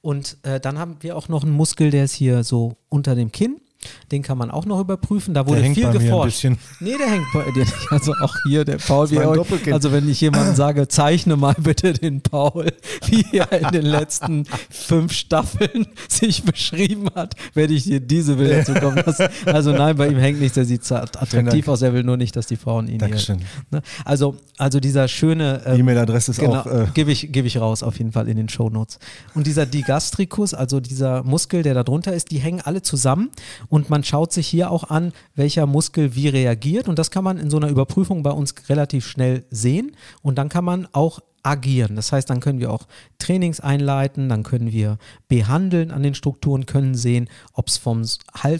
Und 0.01 0.37
äh, 0.43 0.59
dann 0.59 0.77
haben 0.77 0.97
wir 0.99 1.15
auch 1.15 1.29
noch 1.29 1.43
einen 1.43 1.53
Muskel, 1.53 1.91
der 1.91 2.05
ist 2.05 2.13
hier 2.13 2.43
so 2.43 2.75
unter 2.89 3.15
dem 3.15 3.31
Kinn. 3.31 3.61
Den 4.11 4.23
kann 4.23 4.37
man 4.37 4.51
auch 4.51 4.65
noch 4.65 4.79
überprüfen. 4.79 5.33
Da 5.33 5.47
wurde 5.47 5.61
hängt 5.61 5.75
viel 5.75 5.85
bei 5.85 5.93
mir 5.93 5.99
ein 5.99 6.05
geforscht. 6.05 6.35
bisschen. 6.37 6.57
Nee, 6.79 6.97
der 6.97 7.09
hängt 7.09 7.25
bei 7.33 7.49
dir 7.51 7.59
nicht. 7.59 7.91
Also 7.91 8.13
auch 8.21 8.35
hier, 8.47 8.65
der 8.65 8.77
Paul. 8.77 9.09
Wie 9.09 9.15
Doppelkinn. 9.15 9.73
also 9.73 9.91
wenn 9.91 10.09
ich 10.09 10.19
jemandem 10.19 10.55
sage, 10.55 10.87
zeichne 10.87 11.37
mal 11.37 11.55
bitte 11.57 11.93
den 11.93 12.21
Paul, 12.21 12.67
wie 13.07 13.25
er 13.37 13.51
in 13.53 13.69
den 13.69 13.85
letzten 13.85 14.45
fünf 14.69 15.13
Staffeln 15.13 15.87
sich 16.09 16.43
beschrieben 16.43 17.07
hat, 17.15 17.35
werde 17.53 17.73
ich 17.73 17.83
dir 17.83 17.99
diese 17.99 18.35
Bilder 18.35 18.65
zukommen 18.65 19.01
lassen. 19.05 19.27
Also 19.45 19.71
nein, 19.71 19.95
bei 19.95 20.07
ihm 20.09 20.17
hängt 20.17 20.39
nichts. 20.41 20.57
Er 20.57 20.65
sieht 20.65 20.89
attraktiv 20.91 21.67
aus, 21.67 21.81
er 21.81 21.93
will 21.93 22.03
nur 22.03 22.17
nicht, 22.17 22.35
dass 22.35 22.47
die 22.47 22.57
Frauen 22.57 22.87
ihn 22.87 22.99
Dankeschön. 22.99 23.37
hier... 23.39 23.47
Ne? 23.71 23.81
Also, 24.03 24.35
also 24.57 24.79
dieser 24.79 25.07
schöne... 25.07 25.61
Ähm, 25.65 25.79
E-Mail-Adresse 25.79 26.31
ist 26.31 26.39
Genau, 26.39 26.59
auch. 26.61 26.65
Äh, 26.65 26.87
gebe 26.93 27.11
ich, 27.11 27.31
gebe 27.31 27.47
ich 27.47 27.57
raus 27.57 27.83
auf 27.83 27.97
jeden 27.97 28.11
Fall 28.11 28.27
in 28.27 28.37
den 28.37 28.49
Shownotes. 28.49 28.99
Und 29.35 29.47
dieser 29.47 29.65
Digastricus, 29.65 30.53
also 30.53 30.79
dieser 30.79 31.23
Muskel, 31.23 31.63
der 31.63 31.73
da 31.73 31.83
drunter 31.83 32.13
ist, 32.13 32.31
die 32.31 32.39
hängen 32.39 32.61
alle 32.61 32.81
zusammen 32.81 33.29
und 33.69 33.89
man 33.89 34.03
schaut 34.03 34.33
sich 34.33 34.47
hier 34.47 34.71
auch 34.71 34.89
an, 34.89 35.13
welcher 35.35 35.65
Muskel 35.65 36.15
wie 36.15 36.27
reagiert 36.27 36.87
und 36.87 36.99
das 36.99 37.11
kann 37.11 37.23
man 37.23 37.37
in 37.37 37.49
so 37.49 37.57
einer 37.57 37.69
Überprüfung 37.69 38.23
bei 38.23 38.31
uns 38.31 38.53
relativ 38.67 39.07
schnell 39.07 39.45
sehen 39.49 39.95
und 40.21 40.37
dann 40.37 40.49
kann 40.49 40.65
man 40.65 40.87
auch 40.91 41.19
agieren. 41.43 41.95
Das 41.95 42.11
heißt, 42.11 42.29
dann 42.29 42.41
können 42.41 42.59
wir 42.59 42.71
auch 42.71 42.87
Trainings 43.17 43.59
einleiten, 43.59 44.29
dann 44.29 44.43
können 44.43 44.71
wir 44.71 44.97
behandeln 45.27 45.91
an 45.91 46.03
den 46.03 46.15
Strukturen, 46.15 46.65
können 46.65 46.95
sehen, 46.95 47.29
ob 47.53 47.67
es 47.67 47.77
vom 47.77 48.03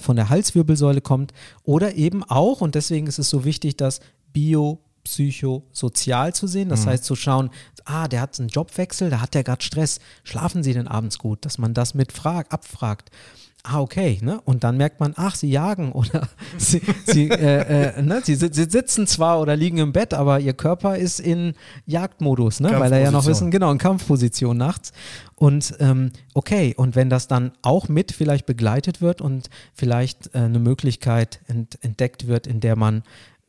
von 0.01 0.16
der 0.16 0.30
Halswirbelsäule 0.30 1.01
kommt 1.01 1.34
oder 1.63 1.96
eben 1.96 2.24
auch, 2.24 2.62
und 2.62 2.75
deswegen 2.75 3.08
ist 3.08 3.20
es 3.20 3.30
so 3.30 3.46
wichtig, 3.46 3.78
dass 3.78 4.00
Bio 4.32 4.80
psychosozial 5.04 6.34
zu 6.34 6.46
sehen. 6.46 6.70
Das 6.70 6.86
heißt, 6.86 7.04
zu 7.04 7.16
schauen, 7.16 7.50
ah, 7.86 8.08
der 8.08 8.22
hat 8.22 8.39
einen 8.39 8.50
Jobwechsel, 8.50 9.10
da 9.10 9.22
hat 9.22 9.34
der 9.34 9.44
gerade 9.44 9.63
Stress. 9.63 10.00
Schlafen 10.24 10.62
Sie 10.62 10.74
denn 10.74 10.88
abends 10.88 11.18
gut? 11.18 11.46
Dass 11.46 11.58
man 11.58 11.74
das 11.74 11.94
mit 11.94 12.12
frag, 12.12 12.54
abfragt. 12.54 13.10
Ah, 13.63 13.82
okay, 13.82 14.20
ne? 14.22 14.39
Und 14.46 14.63
dann 14.63 14.78
merkt 14.78 15.01
man, 15.01 15.13
ach, 15.18 15.36
sie 15.36 15.50
jagen 15.50 15.92
oder 15.92 16.30
sie, 16.58 16.82
sie, 17.06 17.30
äh, 17.30 17.98
äh, 17.98 18.01
ne? 18.01 18.22
sie, 18.24 18.36
si- 18.36 18.50
sie 18.54 18.63
sitzen 18.70 19.06
zwar 19.06 19.42
oder 19.42 19.56
liegen 19.58 19.78
im 19.80 19.92
Bett, 19.92 20.13
aber 20.13 20.39
ihr 20.39 20.54
Körper 20.54 20.98
ist 20.98 21.20
in 21.20 21.54
Jagdmodus, 21.86 22.62
ne? 22.62 22.70
Weil 22.80 22.94
er 22.94 23.00
ja 23.00 23.12
noch 23.12 23.25
wissen, 23.32 23.51
genau, 23.51 23.70
in 23.72 23.78
Kampfposition 23.78 24.56
nachts. 24.56 24.94
Und 25.36 25.75
ähm, 25.80 26.12
okay, 26.34 26.74
und 26.78 26.96
wenn 26.96 27.10
das 27.10 27.28
dann 27.28 27.51
auch 27.62 27.89
mit 27.89 28.13
vielleicht 28.13 28.46
begleitet 28.46 29.01
wird 29.01 29.20
und 29.20 29.50
vielleicht 29.74 30.34
äh, 30.34 30.39
eine 30.39 30.60
Möglichkeit 30.60 31.42
ent 31.48 31.78
entdeckt 31.82 32.28
wird, 32.28 32.48
in 32.48 32.62
der 32.62 32.78
man 32.78 33.04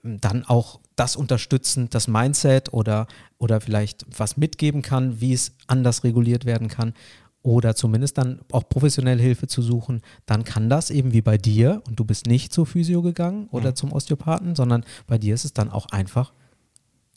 ähm, 0.05 0.21
dann 0.21 0.45
auch 0.45 0.81
das 0.97 1.15
unterstützend, 1.17 1.95
das 1.95 2.09
Mindset 2.09 2.73
oder, 2.75 3.07
oder 3.39 3.61
vielleicht 3.61 4.05
was 4.15 4.37
mitgeben 4.37 4.83
kann, 4.83 5.21
wie 5.21 5.33
es 5.33 5.53
anders 5.69 6.03
reguliert 6.05 6.45
werden 6.45 6.67
kann 6.69 6.95
oder 7.43 7.75
zumindest 7.75 8.19
dann 8.19 8.41
auch 8.53 8.69
professionelle 8.69 9.23
Hilfe 9.23 9.47
zu 9.47 9.63
suchen, 9.63 10.03
dann 10.27 10.45
kann 10.45 10.69
das 10.69 10.91
eben 10.91 11.13
wie 11.13 11.23
bei 11.23 11.39
dir 11.39 11.83
und 11.89 11.99
du 11.99 12.05
bist 12.05 12.27
nicht 12.27 12.53
zur 12.53 12.67
Physio 12.67 13.01
gegangen 13.03 13.49
oder 13.51 13.75
zum 13.75 13.93
Osteopathen, 13.93 14.55
sondern 14.55 14.85
bei 15.07 15.17
dir 15.19 15.35
ist 15.35 15.45
es 15.47 15.53
dann 15.55 15.71
auch 15.71 15.87
einfach, 15.91 16.33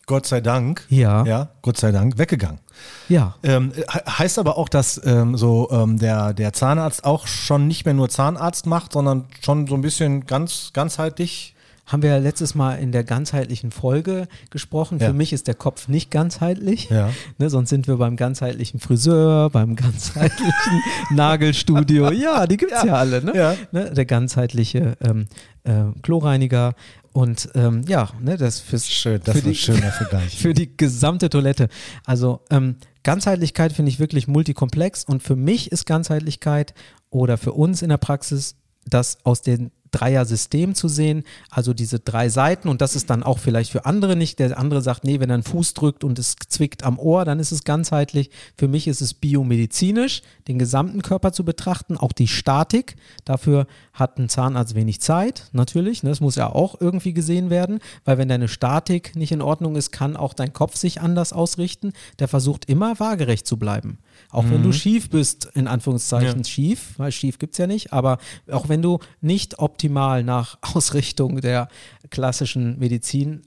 Gott 0.05 0.25
sei 0.25 0.41
Dank. 0.41 0.85
Ja. 0.89 1.25
Ja, 1.25 1.49
Gott 1.61 1.77
sei 1.77 1.91
Dank 1.93 2.17
weggegangen. 2.17 2.59
ja, 3.07 3.35
Ähm, 3.41 3.71
he- 3.73 3.81
heißt 3.83 4.37
aber 4.37 4.57
auch, 4.57 4.67
dass 4.67 4.99
ähm, 5.05 5.37
so 5.37 5.69
ähm, 5.71 5.97
der, 5.97 6.33
der 6.33 6.51
Zahnarzt 6.51 7.05
auch 7.05 7.25
schon 7.25 7.67
nicht 7.67 7.85
mehr 7.85 7.93
nur 7.93 8.09
Zahnarzt 8.09 8.65
macht, 8.65 8.91
sondern 8.93 9.27
schon 9.41 9.65
so 9.67 9.75
ein 9.75 9.81
bisschen 9.81 10.25
ganz 10.25 10.71
ganzheitlich 10.73 11.55
haben 11.85 12.01
wir 12.01 12.11
ja 12.11 12.17
letztes 12.17 12.55
Mal 12.55 12.75
in 12.75 12.91
der 12.91 13.03
ganzheitlichen 13.03 13.71
Folge 13.71 14.27
gesprochen. 14.49 14.99
Ja. 14.99 15.07
Für 15.07 15.13
mich 15.13 15.33
ist 15.33 15.47
der 15.47 15.55
Kopf 15.55 15.87
nicht 15.87 16.11
ganzheitlich. 16.11 16.89
Ja. 16.89 17.11
Ne, 17.37 17.49
sonst 17.49 17.69
sind 17.69 17.87
wir 17.87 17.97
beim 17.97 18.15
ganzheitlichen 18.15 18.79
Friseur, 18.79 19.49
beim 19.49 19.75
ganzheitlichen 19.75 20.81
Nagelstudio. 21.11 22.11
Ja, 22.11 22.47
die 22.47 22.57
gibt 22.57 22.71
es 22.71 22.83
ja. 22.83 22.95
alle. 22.95 23.23
Ne? 23.23 23.35
Ja. 23.35 23.55
Ne, 23.71 23.91
der 23.91 24.05
ganzheitliche 24.05 24.97
ähm, 25.01 25.27
äh, 25.63 25.83
Kloreiniger. 26.01 26.73
Und 27.11 27.49
ähm, 27.53 27.83
ja, 27.87 28.09
ne, 28.19 28.37
das 28.37 28.59
fürs, 28.59 28.89
Schön, 28.89 29.21
das 29.23 29.37
für 29.37 29.43
die, 29.43 29.55
schöner 29.55 29.91
Vergleich. 29.91 30.37
für 30.41 30.53
die 30.53 30.75
gesamte 30.75 31.29
Toilette. 31.29 31.67
Also 32.05 32.41
ähm, 32.49 32.77
Ganzheitlichkeit 33.03 33.73
finde 33.73 33.89
ich 33.89 33.99
wirklich 33.99 34.27
multikomplex 34.27 35.03
und 35.03 35.21
für 35.21 35.35
mich 35.35 35.71
ist 35.71 35.85
Ganzheitlichkeit 35.85 36.73
oder 37.09 37.37
für 37.37 37.51
uns 37.51 37.81
in 37.81 37.89
der 37.89 37.97
Praxis 37.97 38.55
das 38.85 39.17
aus 39.23 39.41
den 39.41 39.71
Dreier-System 39.93 40.75
zu 40.75 40.87
sehen, 40.89 41.23
also 41.49 41.73
diese 41.73 41.99
drei 41.99 42.27
Seiten 42.27 42.67
und 42.67 42.81
das 42.81 42.95
ist 42.95 43.09
dann 43.09 43.23
auch 43.23 43.39
vielleicht 43.39 43.71
für 43.71 43.85
andere 43.85 44.15
nicht. 44.15 44.39
Der 44.39 44.57
andere 44.57 44.81
sagt, 44.81 45.03
nee, 45.05 45.19
wenn 45.19 45.29
er 45.29 45.35
einen 45.35 45.43
Fuß 45.43 45.73
drückt 45.73 46.03
und 46.03 46.19
es 46.19 46.35
zwickt 46.49 46.83
am 46.83 46.99
Ohr, 46.99 47.23
dann 47.23 47.39
ist 47.39 47.51
es 47.51 47.63
ganzheitlich. 47.63 48.29
Für 48.57 48.67
mich 48.67 48.87
ist 48.87 49.01
es 49.01 49.13
biomedizinisch, 49.13 50.21
den 50.47 50.59
gesamten 50.59 51.01
Körper 51.01 51.31
zu 51.31 51.45
betrachten, 51.45 51.97
auch 51.97 52.11
die 52.11 52.27
Statik. 52.27 52.95
Dafür 53.23 53.67
hat 53.93 54.17
ein 54.17 54.29
Zahnarzt 54.29 54.75
wenig 54.75 54.99
Zeit, 54.99 55.49
natürlich. 55.53 56.03
ne, 56.03 56.09
Das 56.09 56.19
muss 56.19 56.35
ja 56.35 56.49
auch 56.51 56.81
irgendwie 56.81 57.13
gesehen 57.13 57.49
werden, 57.49 57.79
weil 58.05 58.17
wenn 58.17 58.27
deine 58.27 58.47
Statik 58.47 59.15
nicht 59.15 59.31
in 59.31 59.41
Ordnung 59.41 59.75
ist, 59.75 59.91
kann 59.91 60.17
auch 60.17 60.33
dein 60.33 60.53
Kopf 60.53 60.75
sich 60.75 60.99
anders 61.01 61.31
ausrichten. 61.31 61.93
Der 62.19 62.27
versucht 62.27 62.65
immer 62.65 62.99
waagerecht 62.99 63.47
zu 63.47 63.57
bleiben. 63.57 63.99
Auch 64.31 64.49
wenn 64.49 64.63
du 64.63 64.71
schief 64.71 65.09
bist, 65.09 65.49
in 65.53 65.67
Anführungszeichen 65.67 66.39
Ja. 66.39 66.43
schief, 66.43 66.93
weil 66.97 67.11
schief 67.11 67.37
gibt 67.39 67.53
es 67.53 67.57
ja 67.59 67.67
nicht, 67.67 67.93
aber 67.93 68.17
auch 68.51 68.69
wenn 68.69 68.81
du 68.81 68.99
nicht 69.21 69.59
optimal 69.59 70.23
nach 70.23 70.57
Ausrichtung 70.73 71.39
der 71.41 71.67
klassischen 72.09 72.79
Medizin 72.79 73.41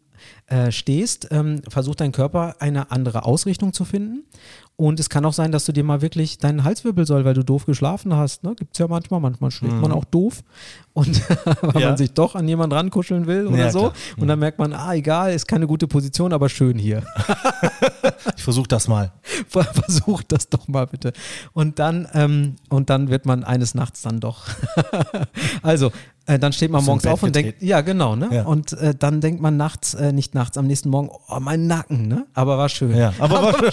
äh, 0.46 0.72
stehst, 0.72 1.28
ähm, 1.30 1.60
versucht 1.68 2.00
dein 2.00 2.12
Körper 2.12 2.56
eine 2.60 2.90
andere 2.90 3.24
Ausrichtung 3.24 3.72
zu 3.72 3.84
finden. 3.84 4.24
Und 4.76 5.00
es 5.00 5.08
kann 5.08 5.24
auch 5.24 5.32
sein, 5.32 5.52
dass 5.52 5.64
du 5.64 5.72
dir 5.72 5.84
mal 5.84 6.02
wirklich 6.02 6.38
deinen 6.38 6.64
Halswirbelsäule, 6.64 7.24
weil 7.24 7.34
du 7.34 7.44
doof 7.44 7.66
geschlafen 7.66 8.14
hast, 8.14 8.44
ne? 8.44 8.54
gibt 8.54 8.74
es 8.74 8.78
ja 8.78 8.88
manchmal, 8.88 9.20
manchmal 9.20 9.50
schläft 9.50 9.76
man 9.80 9.92
auch 9.92 10.04
doof 10.04 10.42
und 10.96 11.20
weil 11.60 11.70
Mhm. 11.74 11.80
Ja. 11.80 11.88
man 11.90 11.96
sich 11.98 12.12
doch 12.12 12.34
an 12.34 12.48
jemanden 12.48 12.74
rankuscheln 12.74 13.26
will 13.26 13.46
oder 13.46 13.56
Ja, 13.58 13.70
so. 13.70 13.80
klar. 13.80 13.92
Und 14.16 14.28
dann 14.28 14.38
merkt 14.38 14.58
man, 14.58 14.72
ah, 14.72 14.94
egal, 14.94 15.32
ist 15.32 15.46
keine 15.46 15.66
gute 15.66 15.86
Position, 15.86 16.32
aber 16.32 16.48
schön 16.48 16.78
hier. 16.78 17.02
Ich 18.36 18.42
versuche 18.42 18.68
das 18.68 18.86
mal. 18.88 19.12
Versucht 19.48 20.30
das 20.32 20.48
doch 20.48 20.68
mal 20.68 20.86
bitte. 20.86 21.12
Und 21.52 21.78
dann, 21.78 22.06
ähm, 22.12 22.56
und 22.68 22.90
dann 22.90 23.08
wird 23.08 23.24
man 23.26 23.44
eines 23.44 23.74
Nachts 23.74 24.02
dann 24.02 24.20
doch. 24.20 24.46
also, 25.62 25.90
äh, 26.26 26.38
dann 26.38 26.52
steht 26.52 26.70
man 26.70 26.84
morgens 26.84 27.06
auf 27.06 27.22
und 27.22 27.34
denkt, 27.34 27.62
ja, 27.62 27.80
genau, 27.80 28.14
ne? 28.16 28.28
Ja. 28.32 28.42
Und 28.44 28.72
äh, 28.74 28.94
dann 28.96 29.20
denkt 29.20 29.40
man 29.40 29.56
nachts, 29.56 29.94
äh, 29.94 30.12
nicht 30.12 30.34
nachts, 30.34 30.58
am 30.58 30.66
nächsten 30.66 30.90
Morgen, 30.90 31.08
oh, 31.28 31.40
mein 31.40 31.66
Nacken, 31.66 32.08
ne? 32.08 32.26
Aber 32.34 32.58
war 32.58 32.68
schön. 32.68 32.96
Ja, 32.96 33.12
aber, 33.18 33.40
aber 33.48 33.70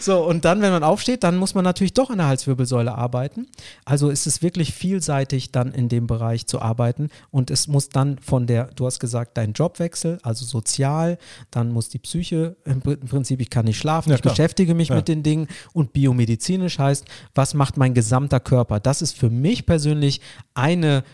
So, 0.00 0.24
und 0.24 0.44
dann, 0.44 0.60
wenn 0.60 0.72
man 0.72 0.82
aufsteht, 0.82 1.24
dann 1.24 1.36
muss 1.36 1.54
man 1.54 1.64
natürlich 1.64 1.94
doch 1.94 2.10
an 2.10 2.18
der 2.18 2.26
Halswirbelsäule 2.26 2.94
arbeiten. 2.96 3.46
Also 3.84 4.08
ist 4.10 4.26
es 4.26 4.42
wirklich 4.42 4.72
vielseitig, 4.72 5.37
dann 5.52 5.72
in 5.72 5.88
dem 5.88 6.06
Bereich 6.06 6.46
zu 6.46 6.60
arbeiten. 6.60 7.08
Und 7.30 7.50
es 7.50 7.68
muss 7.68 7.88
dann 7.88 8.18
von 8.18 8.46
der, 8.46 8.64
du 8.74 8.86
hast 8.86 8.98
gesagt, 9.00 9.36
dein 9.36 9.52
Jobwechsel, 9.52 10.18
also 10.22 10.44
sozial, 10.44 11.18
dann 11.50 11.70
muss 11.72 11.88
die 11.88 11.98
Psyche, 11.98 12.56
im 12.64 12.80
Prinzip, 12.80 13.40
ich 13.40 13.50
kann 13.50 13.64
nicht 13.64 13.78
schlafen, 13.78 14.10
Ja, 14.10 14.16
ich 14.16 14.22
klar. 14.22 14.34
beschäftige 14.34 14.74
mich 14.74 14.88
Ja. 14.88 14.96
mit 14.96 15.08
den 15.08 15.22
Dingen. 15.22 15.48
Und 15.72 15.92
biomedizinisch 15.92 16.78
heißt, 16.78 17.04
was 17.34 17.54
macht 17.54 17.76
mein 17.76 17.94
gesamter 17.94 18.40
Körper? 18.40 18.80
Das 18.80 19.02
ist 19.02 19.16
für 19.16 19.30
mich 19.30 19.66
persönlich 19.66 20.20
eine 20.54 21.04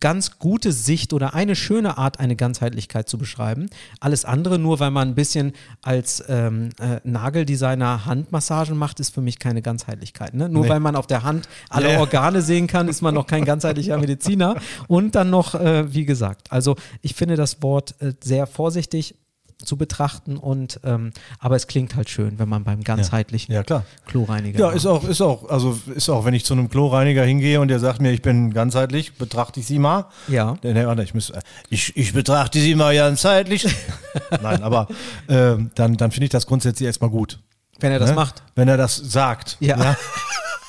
ganz 0.00 0.38
gute 0.38 0.72
Sicht 0.72 1.12
oder 1.12 1.34
eine 1.34 1.56
schöne 1.56 1.98
Art, 1.98 2.20
eine 2.20 2.36
Ganzheitlichkeit 2.36 3.08
zu 3.08 3.18
beschreiben. 3.18 3.68
Alles 4.00 4.24
andere, 4.24 4.58
nur 4.58 4.80
weil 4.80 4.90
man 4.90 5.08
ein 5.08 5.14
bisschen 5.14 5.52
als 5.82 6.24
ähm, 6.28 6.70
äh, 6.80 7.00
Nageldesigner 7.04 8.06
Handmassagen 8.06 8.76
macht, 8.76 9.00
ist 9.00 9.12
für 9.12 9.20
mich 9.20 9.38
keine 9.38 9.62
Ganzheitlichkeit. 9.62 10.34
Ne? 10.34 10.48
Nur 10.48 10.64
Nee. 10.64 10.68
weil 10.70 10.80
man 10.80 10.96
auf 10.96 11.06
der 11.06 11.22
Hand 11.22 11.48
alle 11.68 11.92
ja. 11.92 12.00
Organe 12.00 12.40
sehen 12.40 12.66
kann, 12.66 12.88
ist 12.88 13.02
man 13.02 13.14
noch 13.14 13.26
kein 13.26 13.44
ganzheitlicher 13.44 13.98
Mediziner. 13.98 14.56
Und 14.88 15.14
dann 15.14 15.30
noch, 15.30 15.54
äh, 15.54 15.92
wie 15.92 16.04
gesagt, 16.04 16.50
also 16.52 16.76
ich 17.02 17.14
finde 17.14 17.36
das 17.36 17.62
Wort 17.62 17.94
äh, 18.00 18.14
sehr 18.22 18.46
vorsichtig 18.46 19.16
zu 19.64 19.76
betrachten 19.76 20.36
und 20.36 20.80
ähm, 20.84 21.12
aber 21.38 21.56
es 21.56 21.66
klingt 21.66 21.96
halt 21.96 22.10
schön, 22.10 22.38
wenn 22.38 22.48
man 22.48 22.64
beim 22.64 22.82
ganzheitlichen 22.82 23.54
ja 23.54 23.62
klar. 23.62 23.84
Kloreiniger 24.06 24.58
Ja, 24.58 24.70
ist 24.70 24.86
auch, 24.86 25.04
ist 25.04 25.20
auch, 25.20 25.48
also 25.48 25.78
ist 25.94 26.08
auch, 26.08 26.24
wenn 26.24 26.34
ich 26.34 26.44
zu 26.44 26.54
einem 26.54 26.68
Kloreiniger 26.68 27.24
hingehe 27.24 27.60
und 27.60 27.68
der 27.68 27.80
sagt 27.80 28.00
mir, 28.00 28.12
ich 28.12 28.22
bin 28.22 28.52
ganzheitlich, 28.52 29.14
betrachte 29.14 29.60
ich 29.60 29.66
sie 29.66 29.78
mal. 29.78 30.06
Ja. 30.28 30.56
Der, 30.62 30.86
warte, 30.86 31.02
ich, 31.02 31.14
muss, 31.14 31.32
ich, 31.70 31.96
ich 31.96 32.12
betrachte 32.12 32.60
sie 32.60 32.74
mal 32.74 32.94
ganzheitlich. 32.94 33.66
Nein, 34.42 34.62
aber 34.62 34.88
ähm, 35.28 35.70
dann, 35.74 35.96
dann 35.96 36.10
finde 36.10 36.24
ich 36.24 36.30
das 36.30 36.46
grundsätzlich 36.46 36.86
erstmal 36.86 37.10
gut. 37.10 37.38
wenn 37.80 37.92
er 37.92 37.98
das 37.98 38.10
ne? 38.10 38.16
macht. 38.16 38.42
Wenn 38.54 38.68
er 38.68 38.76
das 38.76 38.96
sagt. 38.96 39.56
Ja. 39.60 39.96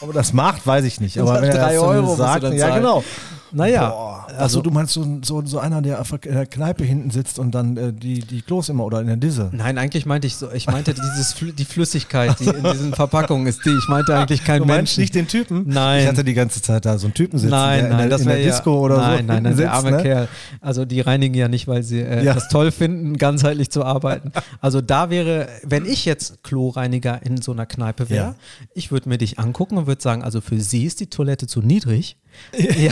Ob 0.02 0.10
er 0.10 0.14
das 0.14 0.34
macht, 0.34 0.66
weiß 0.66 0.86
ich 0.86 1.00
nicht. 1.00 1.18
Aber 1.20 1.42
wenn 1.42 1.50
er 1.50 1.58
drei 1.58 1.74
das 1.74 1.84
Euro 1.84 2.16
sagt, 2.16 2.44
ja 2.54 2.76
genau. 2.76 3.04
Naja, 3.52 3.90
Boah, 3.90 4.25
also 4.38 4.62
du 4.62 4.72
meinst 4.72 4.94
so, 4.94 5.06
so, 5.24 5.46
so 5.46 5.60
einer, 5.60 5.82
der 5.82 6.02
auf 6.02 6.14
der 6.24 6.46
Kneipe 6.46 6.84
hinten 6.84 7.12
sitzt 7.12 7.40
und 7.40 7.52
dann 7.54 7.78
äh, 7.78 7.94
die, 7.94 8.20
die 8.20 8.42
Klos 8.42 8.70
immer 8.70 8.86
oder 8.86 9.02
in 9.02 9.08
der 9.08 9.18
Disse. 9.18 9.50
Nein, 9.54 9.78
eigentlich 9.78 10.06
meinte 10.06 10.28
ich 10.28 10.36
so, 10.36 10.52
ich 10.52 10.68
meinte 10.68 10.94
dieses, 10.94 11.36
die 11.56 11.66
Flüssigkeit, 11.66 12.40
die 12.40 12.46
in 12.46 12.64
diesen 12.64 12.94
Verpackungen 12.94 13.48
ist, 13.48 13.66
die, 13.66 13.70
ich 13.70 13.88
meinte 13.88 14.16
eigentlich 14.16 14.44
kein 14.44 14.60
Du 14.62 14.66
meinst 14.66 14.98
Mensch. 14.98 14.98
nicht 14.98 15.16
den 15.16 15.28
Typen? 15.28 15.64
Nein. 15.68 16.02
Ich 16.04 16.08
hatte 16.08 16.24
die 16.24 16.34
ganze 16.34 16.62
Zeit 16.62 16.86
da 16.86 16.98
so 16.98 17.08
einen 17.08 17.14
Typen 17.14 17.38
sitzen, 17.40 17.52
Nein, 17.52 17.82
der 17.82 17.90
nein, 17.90 17.92
in 17.92 17.98
der, 17.98 18.10
das 18.10 18.22
in 18.22 18.28
der 18.28 18.38
wäre 18.38 18.48
ja, 18.48 18.52
Disco 18.56 18.80
oder 18.80 18.96
so. 18.96 19.02
nein, 19.02 19.26
nein, 19.26 19.44
nein, 19.44 19.44
der 19.44 19.56
sitzt, 19.56 19.70
arme 19.70 19.92
ne? 19.92 20.02
Kerl. 20.04 20.28
Also 20.62 20.86
die 20.86 21.02
reinigen 21.02 21.36
ja 21.36 21.48
nicht, 21.48 21.68
weil 21.68 21.84
sie 21.84 22.00
äh, 22.02 22.24
Ja. 22.24 22.34
das 22.34 22.48
toll 22.50 22.72
finden, 22.72 23.18
ganzheitlich 23.18 23.70
zu 23.72 23.84
arbeiten. 23.84 24.32
Also 24.62 24.82
da 24.82 25.10
wäre, 25.10 25.48
wenn 25.64 25.86
ich 25.86 26.06
jetzt 26.06 26.44
Kloreiniger 26.44 27.22
in 27.24 27.42
so 27.42 27.52
einer 27.52 27.66
Kneipe 27.66 28.10
wäre, 28.10 28.26
Ja. 28.26 28.36
ich 28.74 28.92
würde 28.92 29.10
mir 29.10 29.18
dich 29.18 29.40
angucken 29.40 29.78
und 29.78 29.88
würde 29.88 30.02
sagen, 30.02 30.24
also 30.24 30.42
für 30.42 30.60
sie 30.60 30.86
ist 30.86 31.00
die 31.00 31.08
Toilette 31.08 31.48
zu 31.48 31.62
niedrig. 31.62 32.18
Ja. 32.58 32.92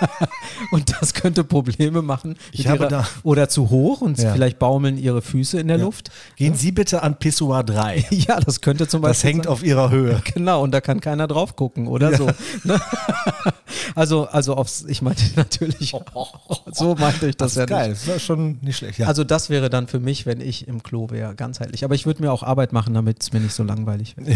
und 0.70 0.94
das 1.00 1.14
könnte 1.14 1.44
Probleme 1.44 2.02
machen. 2.02 2.36
Ich 2.52 2.66
habe 2.68 2.80
ihrer, 2.84 2.88
da- 2.88 3.08
oder 3.22 3.48
zu 3.48 3.70
hoch 3.70 4.00
und 4.00 4.18
Ja. 4.18 4.32
vielleicht 4.32 4.58
baumeln 4.58 4.98
ihre 4.98 5.22
Füße 5.22 5.58
in 5.60 5.68
der 5.68 5.78
Luft. 5.78 6.10
Gehen 6.36 6.54
Sie 6.54 6.72
bitte 6.72 7.02
an 7.02 7.18
Pissoir 7.18 7.64
3. 7.64 8.04
Ja, 8.10 8.40
das 8.40 8.60
könnte 8.60 8.86
zum 8.88 9.00
Beispiel 9.02 9.10
Das 9.14 9.24
hängt 9.24 9.44
sein. 9.44 9.52
auf 9.52 9.62
Ihrer 9.62 9.90
Höhe. 9.90 10.22
Genau, 10.34 10.62
und 10.62 10.70
da 10.72 10.80
kann 10.80 11.00
keiner 11.00 11.26
drauf 11.26 11.56
gucken 11.56 11.86
oder 11.86 12.16
so. 12.16 12.26
Ne? 12.64 12.80
Also, 13.94 14.26
also 14.28 14.54
aufs, 14.56 14.84
ich 14.88 15.02
meinte 15.02 15.22
natürlich, 15.36 15.94
so 16.72 16.94
meinte 16.94 17.28
ich 17.28 17.36
das, 17.36 17.52
Das 17.52 17.52
ist 17.52 17.58
ja 17.58 17.66
geil, 17.66 17.90
nicht. 17.90 18.02
das 18.02 18.08
war 18.08 18.18
schon 18.18 18.58
nicht 18.62 18.76
schlecht. 18.78 18.98
Ja. 18.98 19.06
Also 19.06 19.24
das 19.24 19.50
wäre 19.50 19.68
dann 19.70 19.86
für 19.88 20.00
mich, 20.00 20.26
wenn 20.26 20.40
ich 20.40 20.66
im 20.68 20.82
Klo 20.82 21.10
wäre, 21.10 21.34
ganzheitlich. 21.34 21.84
Aber 21.84 21.94
ich 21.94 22.06
würde 22.06 22.22
mir 22.22 22.32
auch 22.32 22.42
Arbeit 22.42 22.72
machen, 22.72 22.94
damit 22.94 23.22
es 23.22 23.32
mir 23.32 23.40
nicht 23.40 23.54
so 23.54 23.62
langweilig 23.62 24.16
wird. 24.16 24.28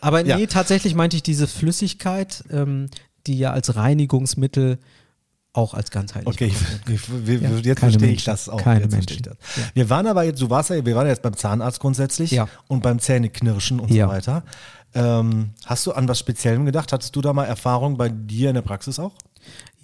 Aber 0.00 0.22
nee, 0.22 0.28
Ja. 0.30 0.46
tatsächlich 0.46 0.94
meinte 0.94 1.16
ich 1.16 1.22
diese 1.22 1.46
Flüssigkeit, 1.46 2.44
ähm, 2.50 2.65
die 3.26 3.38
ja 3.38 3.52
als 3.52 3.74
Reinigungsmittel 3.76 4.78
auch 5.52 5.72
als 5.72 5.90
ganzheitlich 5.90 6.28
Okay, 6.34 6.52
ich, 6.86 7.26
wir- 7.26 7.40
Ja, 7.40 7.50
jetzt 7.56 7.80
verstehe 7.80 8.10
ich 8.12 8.24
das 8.24 8.48
auch. 8.48 8.60
Keine 8.60 8.82
jetzt 8.84 8.92
Menschen. 8.92 9.22
Ja. 9.24 9.32
Wir 9.74 9.88
waren 9.90 10.06
aber 10.06 10.22
jetzt, 10.24 10.40
du 10.42 10.50
warst 10.50 10.68
ja, 10.70 10.84
wir 10.84 10.94
waren 10.94 11.06
jetzt 11.06 11.22
beim 11.22 11.34
Zahnarzt 11.36 11.80
grundsätzlich 11.80 12.30
Ja. 12.30 12.46
und 12.68 12.82
beim 12.82 12.98
Zähneknirschen 12.98 13.80
und 13.80 13.90
so 13.90 13.98
weiter. 14.08 14.44
Ähm, 14.94 15.50
hast 15.64 15.86
du 15.86 15.92
an 15.92 16.08
was 16.08 16.18
Speziellem 16.18 16.66
gedacht? 16.66 16.92
Hattest 16.92 17.16
du 17.16 17.20
da 17.22 17.32
mal 17.32 17.44
Erfahrung 17.44 17.96
bei 17.96 18.08
dir 18.10 18.50
in 18.50 18.54
der 18.54 18.62
Praxis 18.62 18.98
auch? 18.98 19.14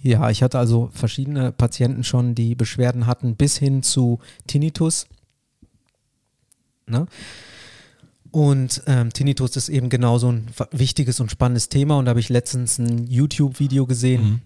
Ja, 0.01 0.29
ich 0.29 0.43
hatte 0.43 0.59
also 0.59 0.89
verschiedene 0.93 1.51
Patienten 1.51 2.03
schon, 2.03 2.35
die 2.35 2.55
Beschwerden 2.55 3.07
hatten, 3.07 3.35
bis 3.35 3.57
hin 3.57 3.81
zu 3.83 4.19
Tinnitus. 4.47 5.07
Ne? 6.85 7.07
Und 8.33 8.81
ähm, 8.87 9.13
Tinnitus 9.13 9.55
ist 9.55 9.69
eben 9.69 9.89
genauso 9.89 10.31
ein 10.31 10.47
fa- 10.51 10.67
wichtiges 10.71 11.19
und 11.19 11.29
spannendes 11.29 11.69
Thema. 11.69 11.97
Und 11.99 12.05
da 12.05 12.09
habe 12.09 12.19
ich 12.19 12.29
letztens 12.29 12.79
ein 12.79 13.05
YouTube-Video 13.07 13.85
gesehen 13.85 14.41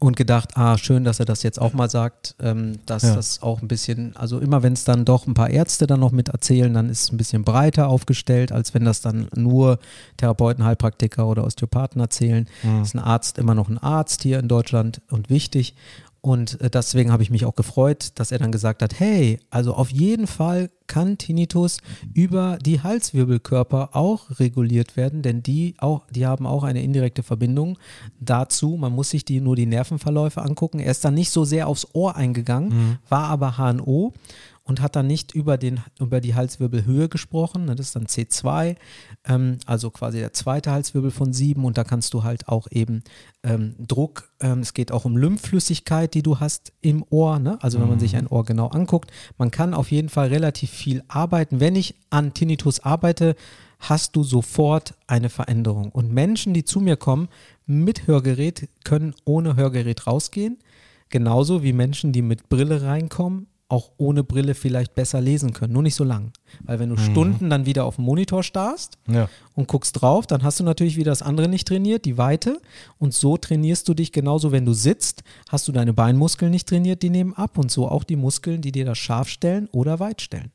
und 0.00 0.16
gedacht, 0.16 0.56
ah, 0.56 0.78
schön, 0.78 1.04
dass 1.04 1.20
er 1.20 1.26
das 1.26 1.42
jetzt 1.42 1.60
auch 1.60 1.74
mal 1.74 1.90
sagt, 1.90 2.34
ähm, 2.40 2.78
dass 2.86 3.02
Ja. 3.02 3.14
das 3.16 3.42
auch 3.42 3.60
ein 3.60 3.68
bisschen, 3.68 4.16
also 4.16 4.38
immer 4.38 4.62
wenn 4.62 4.72
es 4.72 4.84
dann 4.84 5.04
doch 5.04 5.26
ein 5.26 5.34
paar 5.34 5.50
Ärzte 5.50 5.86
dann 5.86 6.00
noch 6.00 6.10
mit 6.10 6.30
erzählen, 6.30 6.72
dann 6.72 6.88
ist 6.88 7.02
es 7.02 7.12
ein 7.12 7.18
bisschen 7.18 7.44
breiter 7.44 7.88
aufgestellt, 7.88 8.50
als 8.50 8.72
wenn 8.72 8.84
das 8.86 9.02
dann 9.02 9.28
nur 9.36 9.78
Therapeuten, 10.16 10.64
Heilpraktiker 10.64 11.26
oder 11.28 11.44
Osteopathen 11.44 12.00
erzählen. 12.00 12.48
Ist 12.82 12.94
ein 12.94 12.98
Arzt 12.98 13.36
immer 13.38 13.54
noch 13.54 13.68
ein 13.68 13.76
Arzt 13.78 14.22
hier 14.22 14.38
in 14.38 14.48
Deutschland 14.48 15.02
und 15.10 15.28
wichtig. 15.28 15.74
Und 16.22 16.58
äh, 16.62 16.70
deswegen 16.70 17.12
habe 17.12 17.22
ich 17.22 17.28
mich 17.30 17.44
auch 17.44 17.54
gefreut, 17.54 18.12
dass 18.14 18.32
er 18.32 18.38
dann 18.38 18.52
gesagt 18.52 18.80
hat, 18.82 18.98
hey, 18.98 19.38
also 19.50 19.74
auf 19.74 19.90
jeden 19.90 20.26
Fall 20.26 20.70
kann 20.86 21.18
Tinnitus 21.18 21.78
über 22.12 22.58
die 22.60 22.82
Halswirbelkörper 22.82 23.90
auch 23.92 24.38
reguliert 24.38 24.96
werden, 24.96 25.22
denn 25.22 25.42
die 25.42 25.74
auch, 25.78 26.02
die 26.10 26.26
haben 26.26 26.46
auch 26.46 26.64
eine 26.64 26.82
indirekte 26.82 27.22
Verbindung 27.22 27.78
dazu. 28.20 28.76
Man 28.76 28.92
muss 28.92 29.10
sich 29.10 29.24
die 29.24 29.40
nur 29.40 29.56
die 29.56 29.66
Nervenverläufe 29.66 30.42
angucken. 30.42 30.78
Er 30.78 30.90
ist 30.90 31.04
dann 31.04 31.14
nicht 31.14 31.30
so 31.30 31.44
sehr 31.44 31.68
aufs 31.68 31.88
Ohr 31.94 32.16
eingegangen, 32.16 32.98
war 33.08 33.24
aber 33.24 33.56
HNO 33.56 34.12
und 34.64 34.80
hat 34.80 34.96
dann 34.96 35.06
nicht 35.06 35.34
über, 35.34 35.58
den, 35.58 35.80
über 36.00 36.20
die 36.20 36.34
Halswirbelhöhe 36.34 37.08
gesprochen. 37.08 37.66
Das 37.66 37.78
ist 37.78 37.96
dann 37.96 38.06
C2, 38.06 38.76
ähm, 39.26 39.58
also 39.66 39.90
quasi 39.90 40.18
der 40.18 40.32
zweite 40.32 40.70
Halswirbel 40.72 41.10
von 41.10 41.32
7 41.32 41.64
und 41.64 41.76
da 41.76 41.84
kannst 41.84 42.14
du 42.14 42.22
halt 42.22 42.48
auch 42.48 42.66
eben 42.70 43.02
ähm, 43.42 43.74
Druck, 43.78 44.30
ähm, 44.40 44.60
es 44.60 44.72
geht 44.72 44.90
auch 44.90 45.04
um 45.04 45.18
Lymphflüssigkeit, 45.18 46.14
die 46.14 46.22
du 46.22 46.40
hast 46.40 46.72
im 46.80 47.04
Ohr, 47.10 47.38
ne? 47.38 47.58
also 47.60 47.78
wenn 47.78 47.88
man 47.88 48.00
sich 48.00 48.16
ein 48.16 48.26
Ohr 48.26 48.44
genau 48.44 48.68
anguckt. 48.68 49.10
Man 49.36 49.50
kann 49.50 49.74
auf 49.74 49.90
jeden 49.90 50.08
Fall 50.08 50.28
relativ 50.28 50.72
viel 50.74 51.02
arbeiten. 51.08 51.60
Wenn 51.60 51.76
ich 51.76 51.94
an 52.10 52.34
Tinnitus 52.34 52.80
arbeite, 52.80 53.34
hast 53.80 54.16
du 54.16 54.22
sofort 54.22 54.94
eine 55.06 55.28
Veränderung. 55.28 55.90
Und 55.90 56.12
Menschen, 56.12 56.54
die 56.54 56.64
zu 56.64 56.80
mir 56.80 56.96
kommen 56.96 57.28
mit 57.66 58.06
Hörgerät, 58.06 58.68
können 58.84 59.14
ohne 59.24 59.56
Hörgerät 59.56 60.06
rausgehen. 60.06 60.58
Genauso 61.10 61.62
wie 61.62 61.72
Menschen, 61.72 62.12
die 62.12 62.22
mit 62.22 62.48
Brille 62.48 62.82
reinkommen, 62.82 63.46
auch 63.68 63.90
ohne 63.96 64.22
Brille 64.24 64.54
vielleicht 64.54 64.94
besser 64.94 65.20
lesen 65.20 65.52
können, 65.52 65.72
nur 65.72 65.82
nicht 65.82 65.94
so 65.94 66.04
lang. 66.04 66.32
Weil 66.64 66.78
wenn 66.78 66.90
du 66.90 66.96
Stunden 66.98 67.50
dann 67.50 67.66
wieder 67.66 67.84
auf 67.86 67.96
dem 67.96 68.04
Monitor 68.04 68.42
starrst 68.42 68.98
Ja. 69.08 69.28
und 69.54 69.68
guckst 69.68 70.00
drauf, 70.00 70.26
dann 70.26 70.42
hast 70.42 70.60
du 70.60 70.64
natürlich 70.64 70.96
wieder 70.96 71.10
das 71.10 71.22
andere 71.22 71.48
nicht 71.48 71.66
trainiert, 71.66 72.04
die 72.04 72.18
Weite. 72.18 72.60
Und 72.98 73.14
so 73.14 73.36
trainierst 73.36 73.88
du 73.88 73.94
dich 73.94 74.12
genauso, 74.12 74.52
wenn 74.52 74.66
du 74.66 74.74
sitzt, 74.74 75.24
hast 75.48 75.66
du 75.66 75.72
deine 75.72 75.92
Beinmuskeln 75.94 76.50
nicht 76.50 76.68
trainiert, 76.68 77.02
die 77.02 77.10
nehmen 77.10 77.32
ab 77.34 77.56
und 77.58 77.70
so 77.70 77.88
auch 77.88 78.04
die 78.04 78.16
Muskeln, 78.16 78.60
die 78.60 78.72
dir 78.72 78.84
das 78.84 78.98
scharf 78.98 79.28
stellen 79.28 79.68
oder 79.72 79.98
weit 79.98 80.20
stellen. 80.20 80.52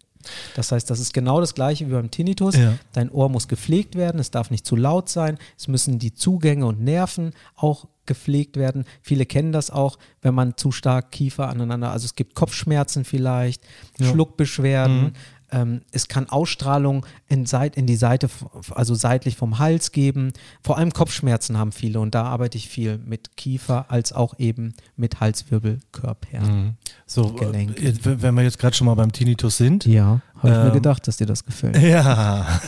Das 0.56 0.72
heißt, 0.72 0.90
das 0.90 1.00
ist 1.00 1.14
genau 1.14 1.40
das 1.40 1.56
gleiche 1.56 1.88
wie 1.88 1.92
beim 1.92 2.12
Tinnitus. 2.12 2.56
Ja. 2.56 2.78
Dein 2.94 3.10
Ohr 3.10 3.30
muss 3.30 3.48
gepflegt 3.48 3.96
werden, 3.96 4.20
es 4.20 4.32
darf 4.32 4.52
nicht 4.52 4.66
zu 4.66 4.76
laut 4.76 5.10
sein, 5.10 5.38
es 5.58 5.68
müssen 5.68 6.00
die 6.00 6.14
Zugänge 6.14 6.66
und 6.66 6.82
Nerven 6.82 7.32
auch 7.56 7.88
gepflegt 8.06 8.58
werden. 8.58 8.86
Viele 9.02 9.26
kennen 9.26 9.52
das 9.52 9.70
auch, 9.70 9.98
wenn 10.22 10.34
man 10.34 10.58
zu 10.58 10.72
stark 10.72 11.12
Kiefer 11.12 11.48
aneinander, 11.48 11.92
also 11.92 12.06
es 12.06 12.16
gibt 12.16 12.36
Kopfschmerzen 12.36 13.06
vielleicht, 13.06 13.64
Schluckbeschwerden. 14.02 15.14
Ähm, 15.51 15.82
es 15.91 16.08
kann 16.08 16.29
Ausstrahlung 16.29 17.06
in, 17.27 17.46
Seit, 17.46 17.75
in 17.75 17.88
die 17.88 17.96
Seite, 17.96 18.29
also 18.75 18.94
seitlich 18.96 19.36
vom 19.36 19.60
Hals 19.60 19.91
geben. 19.91 20.32
Vor 20.63 20.77
allem 20.77 20.91
Kopfschmerzen 20.94 21.58
haben 21.58 21.72
viele 21.72 22.00
und 22.00 22.13
da 22.15 22.24
arbeite 22.24 22.58
ich 22.58 22.70
viel 22.70 22.98
mit 23.00 23.36
Kiefer 23.38 23.86
als 23.89 24.13
auch 24.13 24.38
eben 24.38 24.74
mit 24.96 25.20
Halswirbelkörpern. 25.20 26.77
So, 27.06 27.34
Gelenk. 27.34 27.82
äh, 27.82 27.94
wenn 28.03 28.36
wir 28.36 28.44
jetzt 28.44 28.60
gerade 28.60 28.75
schon 28.75 28.86
mal 28.86 28.96
beim 28.96 29.12
Tinnitus 29.12 29.58
sind. 29.58 29.86
Ja, 29.86 30.22
habe 30.38 30.50
ich 30.50 30.58
mir 30.58 30.68
Ähm, 30.68 30.74
gedacht, 30.74 31.08
dass 31.08 31.18
dir 31.18 31.25
das 31.25 31.46
gefällt. 31.46 31.77
Ja, 31.82 32.60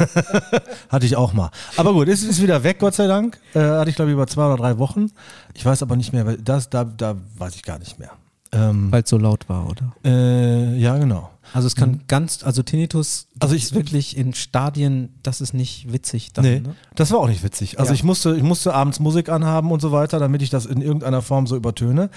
hatte 0.90 1.06
ich 1.06 1.16
auch 1.16 1.34
mal. 1.34 1.52
Aber 1.78 1.94
gut, 1.94 2.08
es 2.08 2.24
ist 2.24 2.42
wieder 2.42 2.64
weg, 2.64 2.80
Gott 2.80 2.96
sei 2.96 3.08
Dank. 3.08 3.40
Äh, 3.54 3.60
hatte 3.60 3.90
ich 3.90 3.96
glaube 3.96 4.10
ich 4.12 4.14
über 4.14 4.28
zwei 4.28 4.46
oder 4.48 4.58
drei 4.58 4.78
Wochen. 4.78 5.08
Ich 5.54 5.66
weiß 5.66 5.82
aber 5.84 5.96
nicht 5.96 6.14
mehr, 6.14 6.26
weil 6.26 6.38
das, 6.38 6.70
da, 6.70 6.84
da 6.84 7.16
weiß 7.38 7.56
ich 7.56 7.64
gar 7.64 7.80
nicht 7.80 8.00
mehr. 8.00 8.12
Ähm, 8.54 8.92
Weil 8.92 9.04
es 9.04 9.10
so 9.10 9.18
laut 9.18 9.48
war, 9.48 9.70
oder? 9.70 9.94
äh, 10.04 10.76
ja, 10.78 10.98
genau. 10.98 11.30
Also 11.54 11.68
es 11.68 11.76
kann 11.76 12.04
ganz, 12.08 12.44
also 12.44 12.62
Tinnitus 12.64 13.28
Also 13.40 13.56
ist 13.56 13.70
ich- 13.70 13.74
wirklich 13.74 14.16
in 14.18 14.34
Stadien, 14.34 15.16
das 15.24 15.42
ist 15.42 15.54
nicht 15.54 15.92
witzig 15.92 16.34
dann, 16.34 16.46
Nee, 16.46 16.60
ne? 16.62 16.76
das 16.96 17.12
war 17.12 17.20
auch 17.20 17.28
nicht 17.28 17.44
witzig. 17.44 17.80
Also 17.80 17.92
Ja. 17.92 17.96
ich 17.96 18.04
musste, 18.04 18.36
ich 18.36 18.44
musste 18.44 18.74
abends 18.74 19.00
Musik 19.00 19.30
anhaben 19.30 19.72
und 19.72 19.82
so 19.82 19.92
weiter, 19.92 20.20
damit 20.20 20.42
ich 20.42 20.50
das 20.50 20.66
in 20.66 20.82
irgendeiner 20.82 21.22
Form 21.22 21.48
so 21.48 21.56
übertöne. 21.56 22.10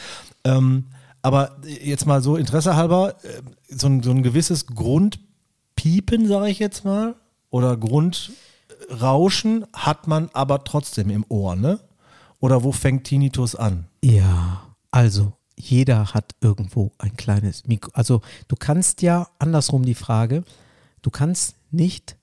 Ähm, 0.45 0.85
aber 1.23 1.57
jetzt 1.83 2.07
mal 2.07 2.23
so 2.23 2.37
Interesse 2.37 2.76
halber, 2.76 3.14
äh, 3.25 3.43
so 3.75 3.87
ein, 3.87 4.02
so 4.02 4.11
ein 4.11 4.23
gewisses 4.23 4.66
Grundpiepen, 4.66 6.28
sage 6.28 6.50
ich 6.50 6.59
jetzt 6.59 6.85
mal, 6.85 7.14
oder 7.50 7.76
Grundrauschen 7.76 9.64
hat 9.73 10.07
man 10.07 10.28
aber 10.33 10.64
trotzdem 10.64 11.11
im 11.11 11.25
Ohr, 11.28 11.57
ne? 11.57 11.81
Oder 12.40 12.62
wo 12.62 12.73
fängt 12.73 13.04
Tinnitus 13.04 13.54
an? 13.57 13.87
Ja, 14.02 14.62
also 14.90 15.33
jeder 15.56 16.14
hat 16.14 16.32
irgendwo 16.40 16.92
ein 16.99 17.16
kleines 17.16 17.66
Mikro. 17.66 17.90
Also 17.94 18.20
du 18.49 18.56
kannst 18.56 19.02
ja, 19.02 19.28
andersrum 19.38 19.84
die 19.84 19.94
Frage, 19.94 20.44
du 21.02 21.11
kannst 21.11 21.56
nicht 21.70 22.16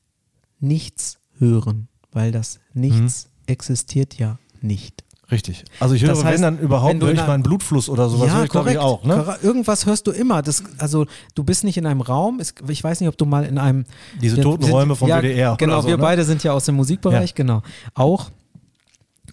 nichts 0.59 1.17
hören, 1.37 1.87
weil 2.11 2.31
das 2.31 2.59
Nichts 2.73 3.29
existiert 3.47 4.17
ja 4.17 4.37
nicht. 4.61 5.03
Richtig. 5.31 5.63
Also 5.79 5.95
ich 5.95 6.01
höre, 6.01 6.09
Das 6.09 6.25
heißt, 6.25 6.35
wenn 6.35 6.41
dann 6.41 6.59
überhaupt, 6.59 6.91
wenn 6.91 6.99
du 6.99 7.05
höre 7.05 7.11
in 7.11 7.15
ich 7.15 7.21
einer- 7.23 7.31
meinen 7.31 7.43
Blutfluss 7.43 7.87
oder 7.87 8.09
sowas, 8.09 8.33
höre 8.33 8.43
ich 8.43 8.49
glaube 8.49 8.71
ich 8.71 8.77
auch, 8.77 9.05
ne? 9.05 9.15
Korrekt. 9.23 9.43
Irgendwas 9.45 9.85
hörst 9.85 10.05
du 10.07 10.11
immer. 10.11 10.41
Das, 10.41 10.61
also 10.77 11.05
du 11.35 11.43
bist 11.45 11.63
nicht 11.63 11.77
in 11.77 11.85
einem 11.85 12.01
Raum. 12.01 12.41
Es, 12.41 12.53
ich 12.67 12.83
weiß 12.83 12.99
nicht, 12.99 13.07
ob 13.07 13.17
du 13.17 13.25
mal 13.25 13.45
in 13.45 13.57
einem 13.57 13.85
Diese 14.21 14.35
wir 14.35 14.43
toten 14.43 14.65
Räume 14.65 14.93
vom 14.95 15.07
ja, 15.07 15.19
WDR 15.21 15.55
Genau, 15.57 15.81
so, 15.81 15.87
wir 15.87 15.95
ne? 15.95 16.03
beide 16.03 16.25
sind 16.25 16.43
ja 16.43 16.51
aus 16.51 16.65
dem 16.65 16.75
Musikbereich, 16.75 17.29
Ja. 17.29 17.35
genau. 17.35 17.61
Auch. 17.93 18.29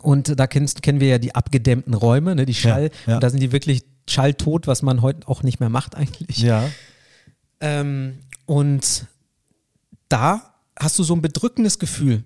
Und 0.00 0.38
da 0.38 0.46
kennst, 0.46 0.82
kennen 0.82 1.00
wir 1.00 1.08
ja 1.08 1.18
die 1.18 1.34
abgedämmten 1.34 1.94
Räume, 1.94 2.34
ne, 2.34 2.46
die 2.46 2.54
Schall. 2.54 2.90
ja. 3.06 3.14
Und 3.16 3.22
da 3.22 3.30
sind 3.30 3.40
die 3.40 3.52
wirklich 3.52 3.84
schalltot, 4.08 4.66
was 4.66 4.82
man 4.82 5.02
heute 5.02 5.26
auch 5.28 5.42
nicht 5.42 5.60
mehr 5.60 5.68
macht 5.68 5.94
eigentlich. 5.96 6.38
Ja. 6.38 6.64
Ähm, 7.60 8.18
und 8.46 9.06
da 10.08 10.54
hast 10.78 10.98
du 10.98 11.02
so 11.02 11.14
ein 11.14 11.22
bedrückendes 11.22 11.78
Gefühl. 11.78 12.24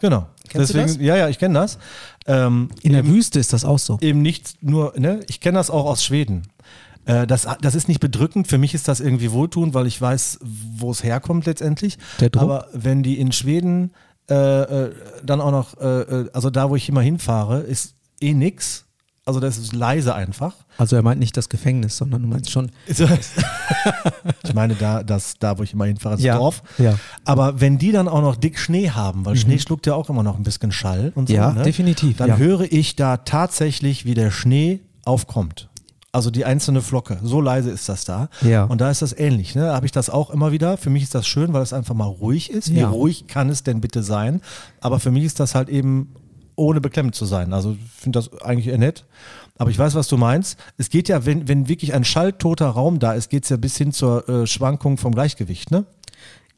Genau. 0.00 0.26
Kennst 0.48 0.70
du 0.70 0.78
Deswegen, 0.78 0.98
das? 0.98 1.06
ja, 1.06 1.16
ja, 1.16 1.28
ich 1.28 1.38
kenne 1.38 1.54
das. 1.54 1.78
Ähm, 2.26 2.70
In 2.82 2.92
der 2.94 3.06
Wüste 3.06 3.38
ist 3.38 3.52
das 3.52 3.64
auch 3.64 3.78
so. 3.78 3.98
eben 4.00 4.22
nicht 4.22 4.62
nur, 4.62 4.94
ne, 4.98 5.20
ich 5.28 5.40
kenne 5.40 5.58
das 5.58 5.70
auch 5.70 5.84
aus 5.84 6.02
Schweden. 6.02 6.48
Äh, 7.04 7.26
das, 7.26 7.46
das 7.60 7.74
ist 7.74 7.86
nicht 7.88 8.00
bedrückend, 8.00 8.48
für 8.48 8.58
mich 8.58 8.74
ist 8.74 8.88
das 8.88 9.00
irgendwie 9.00 9.30
wohltuend, 9.32 9.74
weil 9.74 9.86
ich 9.86 10.00
weiß, 10.00 10.38
wo 10.42 10.90
es 10.90 11.04
herkommt 11.04 11.46
letztendlich. 11.46 11.98
Der 12.18 12.30
Druck? 12.30 12.42
Aber 12.42 12.68
wenn 12.72 13.02
die 13.02 13.18
in 13.20 13.32
Schweden 13.32 13.92
äh, 14.30 14.62
äh, 14.84 14.92
dann 15.24 15.40
auch 15.40 15.50
noch, 15.50 15.76
äh, 15.80 16.00
äh, 16.02 16.30
also 16.32 16.50
da, 16.50 16.70
wo 16.70 16.76
ich 16.76 16.88
immer 16.88 17.02
hinfahre, 17.02 17.60
ist 17.60 17.94
eh 18.20 18.32
nix. 18.34 18.84
Also 19.26 19.38
das 19.38 19.58
ist 19.58 19.72
leise 19.74 20.14
einfach. 20.14 20.54
Also 20.78 20.96
er 20.96 21.02
meint 21.02 21.20
nicht 21.20 21.36
das 21.36 21.48
Gefängnis, 21.48 21.96
sondern 21.96 22.22
du 22.22 22.28
meinst 22.28 22.50
schon. 22.50 22.70
ich 24.44 24.54
meine, 24.54 24.74
da, 24.74 25.02
das, 25.02 25.34
da, 25.38 25.58
wo 25.58 25.62
ich 25.62 25.72
immer 25.72 25.84
hinfahre, 25.84 26.16
das 26.16 26.24
Ja, 26.24 26.36
Dorf. 26.38 26.62
ja. 26.78 26.98
Aber 27.24 27.60
wenn 27.60 27.78
die 27.78 27.92
dann 27.92 28.08
auch 28.08 28.22
noch 28.22 28.36
dick 28.36 28.58
Schnee 28.58 28.90
haben, 28.90 29.24
weil 29.26 29.36
Schnee 29.36 29.58
schluckt 29.58 29.86
ja 29.86 29.94
auch 29.94 30.08
immer 30.10 30.22
noch 30.22 30.36
ein 30.36 30.42
bisschen 30.42 30.72
Schall 30.72 31.12
und 31.14 31.28
so, 31.28 31.34
Mhm. 31.34 31.38
Ja, 31.38 31.52
ne? 31.52 31.62
definitiv, 31.62 32.16
dann 32.16 32.30
ja. 32.30 32.36
höre 32.38 32.62
ich 32.72 32.96
da 32.96 33.18
tatsächlich, 33.18 34.04
wie 34.04 34.14
der 34.14 34.30
Schnee 34.30 34.80
aufkommt. 35.04 35.68
Also 36.12 36.30
die 36.32 36.44
einzelne 36.44 36.80
Flocke. 36.82 37.18
So 37.22 37.40
leise 37.40 37.70
ist 37.70 37.88
das 37.88 38.04
da. 38.04 38.28
Ja. 38.42 38.64
Und 38.64 38.80
da 38.80 38.90
ist 38.90 39.00
das 39.00 39.16
ähnlich. 39.16 39.54
Ne? 39.54 39.62
Da 39.66 39.74
habe 39.76 39.86
ich 39.86 39.92
das 39.92 40.10
auch 40.10 40.30
immer 40.30 40.50
wieder. 40.50 40.76
Für 40.76 40.90
mich 40.90 41.04
ist 41.04 41.14
das 41.14 41.26
schön, 41.28 41.52
weil 41.52 41.62
es 41.62 41.72
einfach 41.72 41.94
mal 41.94 42.06
ruhig 42.06 42.50
ist. 42.50 42.74
Wie 42.74 42.80
Ja. 42.80 42.88
ruhig 42.88 43.28
kann 43.28 43.48
es 43.48 43.62
denn 43.62 43.80
bitte 43.80 44.02
sein? 44.02 44.40
Aber 44.80 44.98
für 44.98 45.12
mich 45.12 45.22
ist 45.24 45.38
das 45.38 45.54
halt 45.54 45.68
eben 45.68 46.12
ohne 46.56 46.80
beklemmend 46.80 47.14
zu 47.14 47.26
sein. 47.26 47.52
Also 47.52 47.72
ich 47.72 47.90
finde 47.92 48.18
das 48.18 48.42
eigentlich 48.42 48.66
eher 48.66 48.78
nett. 48.78 49.04
Aber 49.56 49.70
ich 49.70 49.78
weiß, 49.78 49.94
was 49.94 50.08
du 50.08 50.16
meinst. 50.16 50.58
Es 50.78 50.90
geht 50.90 51.08
ja, 51.08 51.26
wenn, 51.26 51.46
wenn 51.46 51.68
wirklich 51.68 51.94
ein 51.94 52.04
schalltoter 52.04 52.68
Raum 52.70 52.98
da 52.98 53.12
ist, 53.12 53.28
geht 53.30 53.44
es 53.44 53.50
ja 53.50 53.56
bis 53.56 53.76
hin 53.76 53.92
zur 53.92 54.28
äh, 54.28 54.46
Schwankung 54.48 54.96
vom 54.98 55.12
Gleichgewicht. 55.14 55.70
Ne? 55.70 55.84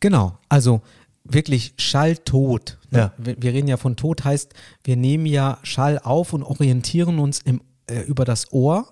Genau, 0.01 0.38
also 0.49 0.81
wirklich 1.25 1.75
schalltot. 1.77 2.79
ne? 2.91 2.99
Ja. 2.99 3.12
Wir, 3.19 3.37
wir 3.41 3.53
reden 3.53 3.69
ja 3.69 3.77
von 3.77 3.97
Tod, 3.97 4.25
heißt, 4.25 4.55
wir 4.85 4.97
nehmen 4.97 5.27
ja 5.27 5.59
Schall 5.62 5.99
auf 6.03 6.33
und 6.33 6.43
orientieren 6.43 7.19
uns 7.19 7.41
im, 7.45 7.61
äh, 7.87 8.01
über 8.01 8.25
das 8.25 8.53
Ohr 8.53 8.88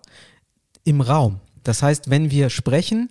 im 0.84 1.00
Raum. 1.00 1.40
Das 1.64 1.82
heißt, 1.82 2.10
wenn 2.10 2.30
wir 2.30 2.50
sprechen, 2.50 3.10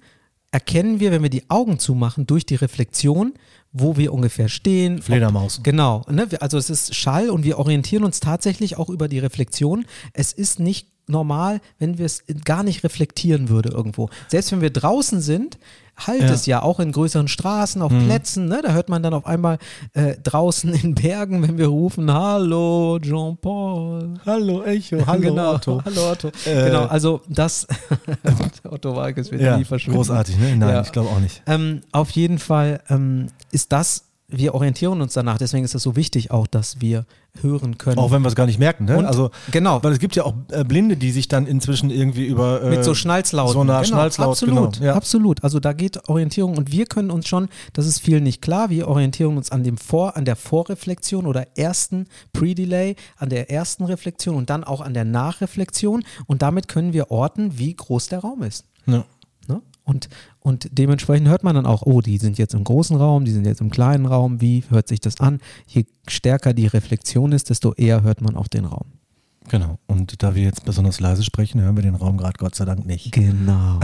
erkennen 0.51 0.99
wir, 0.99 1.11
wenn 1.11 1.23
wir 1.23 1.29
die 1.29 1.49
Augen 1.49 1.79
zumachen, 1.79 2.25
durch 2.25 2.45
die 2.45 2.55
Reflexion, 2.55 3.33
wo 3.71 3.97
wir 3.97 4.13
ungefähr 4.13 4.49
stehen. 4.49 5.01
Fledermaus. 5.01 5.59
Ob, 5.59 5.63
genau. 5.63 6.05
Ne? 6.09 6.27
Also 6.39 6.57
es 6.57 6.69
ist 6.69 6.95
Schall 6.95 7.29
und 7.29 7.43
wir 7.43 7.59
orientieren 7.59 8.03
uns 8.03 8.19
tatsächlich 8.19 8.77
auch 8.77 8.89
über 8.89 9.07
die 9.07 9.19
Reflexion. 9.19 9.85
Es 10.13 10.33
ist 10.33 10.59
nicht 10.59 10.87
normal, 11.07 11.59
wenn 11.77 11.97
wir 11.97 12.05
es 12.05 12.23
gar 12.45 12.63
nicht 12.63 12.83
reflektieren 12.83 13.49
würde 13.49 13.69
irgendwo. 13.69 14.09
Selbst 14.27 14.51
wenn 14.51 14.61
wir 14.61 14.69
draußen 14.69 15.21
sind, 15.21 15.57
halt 16.05 16.21
Ja. 16.21 16.27
Mhm. 16.27 16.33
es 16.33 16.45
ja 16.45 16.61
auch 16.61 16.79
in 16.79 16.91
größeren 16.91 17.27
Straßen, 17.27 17.81
auf 17.81 17.91
Plätzen, 17.91 18.47
ne? 18.47 18.61
da 18.63 18.71
hört 18.73 18.89
man 18.89 19.03
dann 19.03 19.13
auf 19.13 19.25
einmal 19.25 19.57
äh, 19.93 20.15
draußen 20.23 20.73
in 20.73 20.95
Bergen, 20.95 21.41
wenn 21.47 21.57
wir 21.57 21.67
rufen, 21.67 22.11
hallo 22.13 22.99
Jean-Paul. 23.01 24.15
Hallo 24.25 24.63
Echo, 24.63 24.97
hallo 25.07 25.19
genau. 25.21 25.53
Otto. 25.55 25.81
Hallo 25.85 26.11
Otto. 26.11 26.27
Äh, 26.45 26.65
genau, 26.67 26.85
also 26.85 27.21
das, 27.29 27.67
Otto 28.69 28.95
Walkes 28.95 29.31
wird 29.31 29.41
Ja, 29.41 29.57
nie 29.57 29.65
verschwinden. 29.65 29.97
großartig, 29.97 30.37
ne? 30.37 30.55
Nein, 30.55 30.69
Ja. 30.69 30.81
ich 30.81 30.91
glaube 30.91 31.09
auch 31.09 31.19
nicht. 31.19 31.41
Ähm, 31.47 31.81
auf 31.91 32.09
jeden 32.11 32.39
Fall 32.39 32.81
ähm, 32.89 33.27
ist 33.51 33.71
das, 33.71 34.05
wir 34.29 34.53
orientieren 34.53 35.01
uns 35.01 35.13
danach, 35.13 35.37
deswegen 35.37 35.65
ist 35.65 35.73
es 35.75 35.83
so 35.83 35.95
wichtig 35.95 36.31
auch, 36.31 36.47
dass 36.47 36.81
wir 36.81 37.05
hören 37.41 37.77
können. 37.77 37.97
Auch 37.97 38.11
wenn 38.11 38.21
wir 38.21 38.27
es 38.27 38.35
gar 38.35 38.45
nicht 38.45 38.59
merken, 38.59 38.85
ne? 38.85 38.97
Und- 38.97 39.05
also, 39.05 39.31
genau. 39.51 39.83
Weil 39.83 39.91
es 39.91 39.99
gibt 39.99 40.15
ja 40.15 40.23
auch 40.23 40.33
äh, 40.51 40.63
Blinde, 40.63 40.97
die 40.97 41.11
sich 41.11 41.27
dann 41.27 41.47
inzwischen 41.47 41.89
irgendwie 41.89 42.25
über. 42.25 42.61
Äh, 42.63 42.69
mit 42.69 42.83
so 42.83 42.93
Schnalzlauten. 42.93 43.53
So 43.53 43.61
einer 43.61 43.77
genau, 43.81 43.87
Schnalzlaut, 43.87 44.29
absolut, 44.29 44.73
genau. 44.73 44.85
Ja. 44.85 44.95
absolut. 44.95 45.43
Also 45.43 45.59
da 45.59 45.73
geht 45.73 46.09
Orientierung 46.09 46.57
und 46.57 46.71
wir 46.71 46.85
können 46.85 47.11
uns 47.11 47.27
schon, 47.27 47.49
das 47.73 47.85
ist 47.85 47.99
vielen 47.99 48.23
nicht 48.23 48.41
klar, 48.41 48.69
wir 48.69 48.87
orientieren 48.87 49.37
uns 49.37 49.51
an 49.51 49.63
dem 49.63 49.77
Vor, 49.77 50.17
an 50.17 50.25
der 50.25 50.35
Vorreflexion 50.35 51.25
oder 51.25 51.47
ersten 51.57 52.07
Pre-Delay, 52.33 52.95
an 53.17 53.29
der 53.29 53.49
ersten 53.51 53.85
Reflexion 53.85 54.35
und 54.35 54.49
dann 54.49 54.63
auch 54.63 54.81
an 54.81 54.93
der 54.93 55.05
Nachreflexion 55.05 56.03
und 56.27 56.41
damit 56.41 56.67
können 56.67 56.93
wir 56.93 57.11
orten, 57.11 57.57
wie 57.57 57.73
groß 57.73 58.07
der 58.07 58.19
Raum 58.19 58.43
ist. 58.43 58.65
Ja. 58.85 59.05
Und, 59.89 60.07
und 60.39 60.69
dementsprechend 60.71 61.27
hört 61.29 61.43
man 61.43 61.55
dann 61.55 61.65
auch, 61.65 61.81
oh, 61.81 62.01
die 62.01 62.19
sind 62.19 62.37
jetzt 62.37 62.53
im 62.53 62.63
großen 62.63 62.95
Raum, 62.95 63.25
die 63.25 63.31
sind 63.31 63.45
jetzt 63.47 63.59
im 63.61 63.71
kleinen 63.71 64.05
Raum, 64.05 64.39
wie 64.39 64.63
hört 64.69 64.87
sich 64.87 64.99
das 64.99 65.19
an? 65.19 65.39
Je 65.67 65.85
stärker 66.07 66.53
die 66.53 66.67
Reflexion 66.67 67.31
ist, 67.31 67.49
desto 67.49 67.73
eher 67.73 68.03
hört 68.03 68.21
man 68.21 68.35
auch 68.35 68.47
den 68.47 68.65
Raum. 68.65 68.85
Genau. 69.49 69.79
Und 69.87 70.21
da 70.21 70.35
wir 70.35 70.43
jetzt 70.43 70.63
besonders 70.63 70.99
leise 70.99 71.23
sprechen, 71.23 71.59
hören 71.59 71.75
wir 71.75 71.81
den 71.81 71.95
Raum 71.95 72.17
gerade 72.17 72.37
Gott 72.37 72.53
sei 72.53 72.65
Dank 72.65 72.85
nicht. 72.85 73.11
Genau. 73.11 73.79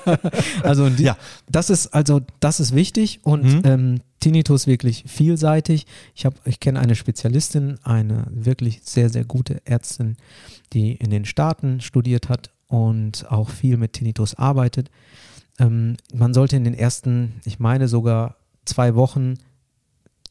also 0.64 0.90
die, 0.90 1.04
Ja. 1.04 1.16
das 1.48 1.70
ist 1.70 1.88
also 1.94 2.20
das 2.40 2.58
ist 2.58 2.74
wichtig 2.74 3.20
und 3.22 3.44
Mhm. 3.44 3.60
ähm, 3.64 4.00
Tinnitus 4.18 4.66
wirklich 4.66 5.04
vielseitig. 5.06 5.86
Ich 6.16 6.24
habe, 6.26 6.34
ich 6.44 6.58
kenne 6.58 6.80
eine 6.80 6.96
Spezialistin, 6.96 7.78
eine 7.84 8.26
wirklich 8.30 8.80
sehr 8.82 9.08
sehr 9.08 9.24
gute 9.24 9.64
Ärztin, 9.64 10.16
die 10.72 10.92
in 10.96 11.10
den 11.10 11.24
Staaten 11.24 11.80
studiert 11.80 12.28
hat 12.28 12.50
und 12.66 13.30
auch 13.30 13.50
viel 13.50 13.76
mit 13.76 13.92
Tinnitus 13.92 14.34
arbeitet. 14.34 14.90
Ähm, 15.58 15.96
man 16.12 16.34
sollte 16.34 16.56
in 16.56 16.64
den 16.64 16.74
ersten, 16.74 17.40
ich 17.44 17.58
meine 17.58 17.88
sogar 17.88 18.36
zwei 18.64 18.94
Wochen 18.94 19.34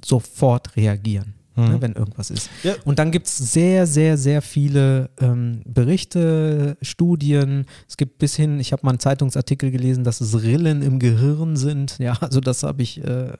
sofort 0.04 0.76
reagieren, 0.76 1.34
Mhm. 1.56 1.66
ne, 1.66 1.82
wenn 1.82 1.94
irgendwas 1.94 2.30
ist. 2.30 2.50
Ja. 2.64 2.74
Und 2.84 3.00
dann 3.00 3.12
gibt 3.12 3.28
es 3.28 3.38
sehr, 3.38 3.88
sehr, 3.88 4.18
sehr 4.18 4.42
viele 4.42 5.10
ähm, 5.20 5.62
Berichte, 5.66 6.78
Studien. 6.82 7.66
Es 7.88 7.98
gibt 7.98 8.18
bis 8.18 8.36
hin, 8.36 8.60
ich 8.60 8.72
habe 8.72 8.86
mal 8.86 8.92
einen 8.92 9.00
Zeitungsartikel 9.00 9.72
gelesen, 9.72 10.04
dass 10.04 10.22
es 10.22 10.42
Rillen 10.42 10.82
im 10.82 11.00
Gehirn 11.00 11.56
sind. 11.56 11.98
Ja, 11.98 12.14
also 12.20 12.40
das 12.40 12.64
habe 12.64 12.82
ich, 12.82 13.04
äh, 13.04 13.34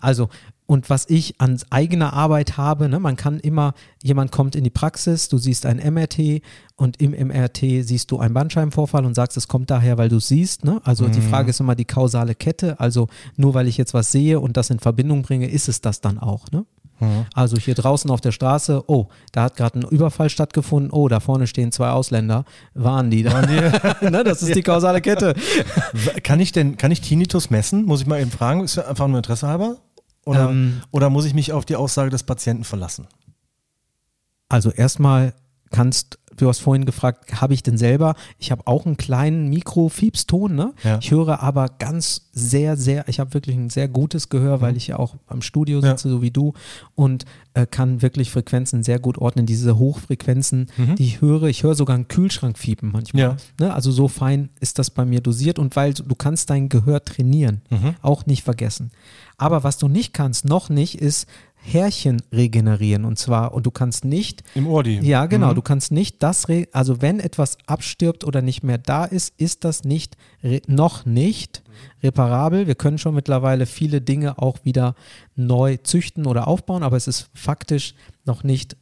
also 0.00 0.28
und 0.66 0.88
was 0.88 1.04
ich 1.10 1.40
an 1.40 1.60
eigener 1.68 2.14
Arbeit 2.14 2.56
habe, 2.56 2.88
ne, 2.88 2.98
man 2.98 3.16
kann 3.16 3.38
immer, 3.38 3.74
jemand 4.02 4.32
kommt 4.32 4.56
in 4.56 4.64
die 4.64 4.70
Praxis, 4.70 5.28
du 5.28 5.36
siehst 5.36 5.66
ein 5.66 5.76
MRT 5.76 6.40
und 6.76 7.02
im 7.02 7.10
MRT 7.10 7.84
siehst 7.84 8.10
du 8.10 8.18
einen 8.18 8.32
Bandscheibenvorfall 8.32 9.04
und 9.04 9.14
sagst, 9.14 9.36
es 9.36 9.46
kommt 9.46 9.70
daher, 9.70 9.98
weil 9.98 10.08
du 10.08 10.16
es 10.16 10.28
siehst. 10.28 10.64
Ne? 10.64 10.80
Also 10.82 11.06
die 11.08 11.20
Frage 11.20 11.50
ist 11.50 11.60
immer 11.60 11.74
die 11.74 11.84
kausale 11.84 12.34
Kette. 12.34 12.80
Also 12.80 13.08
nur 13.36 13.52
weil 13.52 13.68
ich 13.68 13.76
jetzt 13.76 13.92
was 13.92 14.10
sehe 14.10 14.40
und 14.40 14.56
das 14.56 14.70
in 14.70 14.78
Verbindung 14.78 15.22
bringe, 15.22 15.48
ist 15.50 15.68
es 15.68 15.82
das 15.82 16.00
dann 16.00 16.18
auch. 16.18 16.50
Ne? 16.50 16.64
Also 17.34 17.56
hier 17.56 17.74
draußen 17.74 18.10
auf 18.10 18.20
der 18.20 18.32
Straße, 18.32 18.84
oh, 18.86 19.08
da 19.32 19.42
hat 19.42 19.56
gerade 19.56 19.80
ein 19.80 19.82
Überfall 19.82 20.30
stattgefunden, 20.30 20.90
oh, 20.90 21.08
da 21.08 21.20
vorne 21.20 21.46
stehen 21.46 21.72
zwei 21.72 21.90
Ausländer, 21.90 22.44
waren 22.74 23.10
die 23.10 23.22
da? 23.22 23.42
ne, 24.00 24.24
das 24.24 24.42
ist 24.42 24.54
die 24.54 24.62
kausale 24.62 25.00
Kette. 25.00 25.34
Kann 26.22 26.40
ich 26.40 26.52
denn, 26.52 26.76
kann 26.76 26.90
ich 26.90 27.00
Tinnitus 27.00 27.50
messen? 27.50 27.84
Muss 27.84 28.00
ich 28.00 28.06
mal 28.06 28.20
eben 28.20 28.30
fragen. 28.30 28.64
Ist 28.64 28.78
einfach 28.78 29.06
nur 29.08 29.18
Interesse 29.18 29.48
halber? 29.48 29.76
Oder, 30.24 30.50
Ähm. 30.50 30.80
oder 30.90 31.10
muss 31.10 31.24
ich 31.26 31.34
mich 31.34 31.52
auf 31.52 31.64
die 31.64 31.76
Aussage 31.76 32.10
des 32.10 32.22
Patienten 32.22 32.64
verlassen? 32.64 33.06
Also 34.48 34.70
erstmal 34.70 35.34
kannst, 35.74 36.18
du 36.36 36.48
hast 36.48 36.60
vorhin 36.60 36.84
gefragt, 36.84 37.40
habe 37.40 37.52
ich 37.52 37.64
denn 37.64 37.76
selber? 37.76 38.14
Ich 38.38 38.52
habe 38.52 38.62
auch 38.66 38.86
einen 38.86 38.96
kleinen 38.96 39.48
Mikro-Fiebston, 39.48 40.54
ne? 40.54 40.72
Ja. 40.84 40.98
Ich 41.00 41.10
höre 41.10 41.40
aber 41.42 41.68
ganz 41.68 42.30
sehr, 42.32 42.76
sehr, 42.76 43.08
ich 43.08 43.18
habe 43.18 43.34
wirklich 43.34 43.56
ein 43.56 43.70
sehr 43.70 43.88
gutes 43.88 44.28
Gehör, 44.28 44.60
weil 44.60 44.76
ich 44.76 44.86
ja 44.86 44.98
auch 45.00 45.16
am 45.26 45.42
Studio 45.42 45.80
sitze, 45.80 46.08
so 46.08 46.22
wie 46.22 46.30
du, 46.30 46.52
und 46.94 47.24
äh, 47.54 47.66
kann 47.66 48.02
wirklich 48.02 48.30
Frequenzen 48.30 48.84
sehr 48.84 49.00
gut 49.00 49.18
ordnen. 49.18 49.46
Diese 49.46 49.76
Hochfrequenzen, 49.76 50.70
die 50.96 51.04
ich 51.04 51.20
höre, 51.20 51.44
ich 51.44 51.64
höre 51.64 51.74
sogar 51.74 51.96
einen 51.96 52.08
Kühlschrank 52.08 52.56
fiepen 52.56 52.92
manchmal. 52.92 53.22
Ja. 53.22 53.36
Ne? 53.58 53.74
Also 53.74 53.90
so 53.90 54.06
fein 54.06 54.50
ist 54.60 54.78
das 54.78 54.90
bei 54.90 55.04
mir 55.04 55.20
dosiert 55.20 55.58
und 55.58 55.74
weil 55.74 55.92
du 55.94 56.14
kannst 56.14 56.50
dein 56.50 56.68
Gehör 56.68 57.04
trainieren, 57.04 57.62
auch 58.00 58.26
nicht 58.26 58.44
vergessen. 58.44 58.92
Aber 59.36 59.64
was 59.64 59.78
du 59.78 59.88
nicht 59.88 60.14
kannst, 60.14 60.44
noch 60.44 60.68
nicht, 60.68 61.00
ist 61.00 61.26
Härchen 61.66 62.22
regenerieren 62.30 63.04
und 63.04 63.18
zwar, 63.18 63.54
und 63.54 63.64
du 63.64 63.70
kannst 63.70 64.04
nicht 64.04 64.42
Im 64.54 64.66
Ohr 64.66 64.82
die. 64.82 64.98
ja, 64.98 65.26
genau. 65.26 65.54
Du 65.54 65.62
kannst 65.62 65.92
nicht 65.92 66.22
das, 66.22 66.46
also 66.72 67.00
wenn 67.00 67.20
etwas 67.20 67.56
abstirbt 67.66 68.24
oder 68.24 68.42
nicht 68.42 68.62
mehr 68.62 68.78
da 68.78 69.04
ist, 69.04 69.32
ist 69.38 69.64
das 69.64 69.82
nicht, 69.82 70.16
noch 70.66 71.06
nicht 71.06 71.62
reparabel. 72.02 72.66
Wir 72.66 72.74
können 72.74 72.98
schon 72.98 73.14
mittlerweile 73.14 73.64
viele 73.66 74.00
Dinge 74.02 74.38
auch 74.38 74.58
wieder 74.64 74.94
neu 75.36 75.78
züchten 75.78 76.26
oder 76.26 76.48
aufbauen, 76.48 76.82
aber 76.82 76.96
es 76.96 77.08
ist 77.08 77.30
faktisch 77.32 77.94
noch 78.26 78.44
nicht 78.44 78.76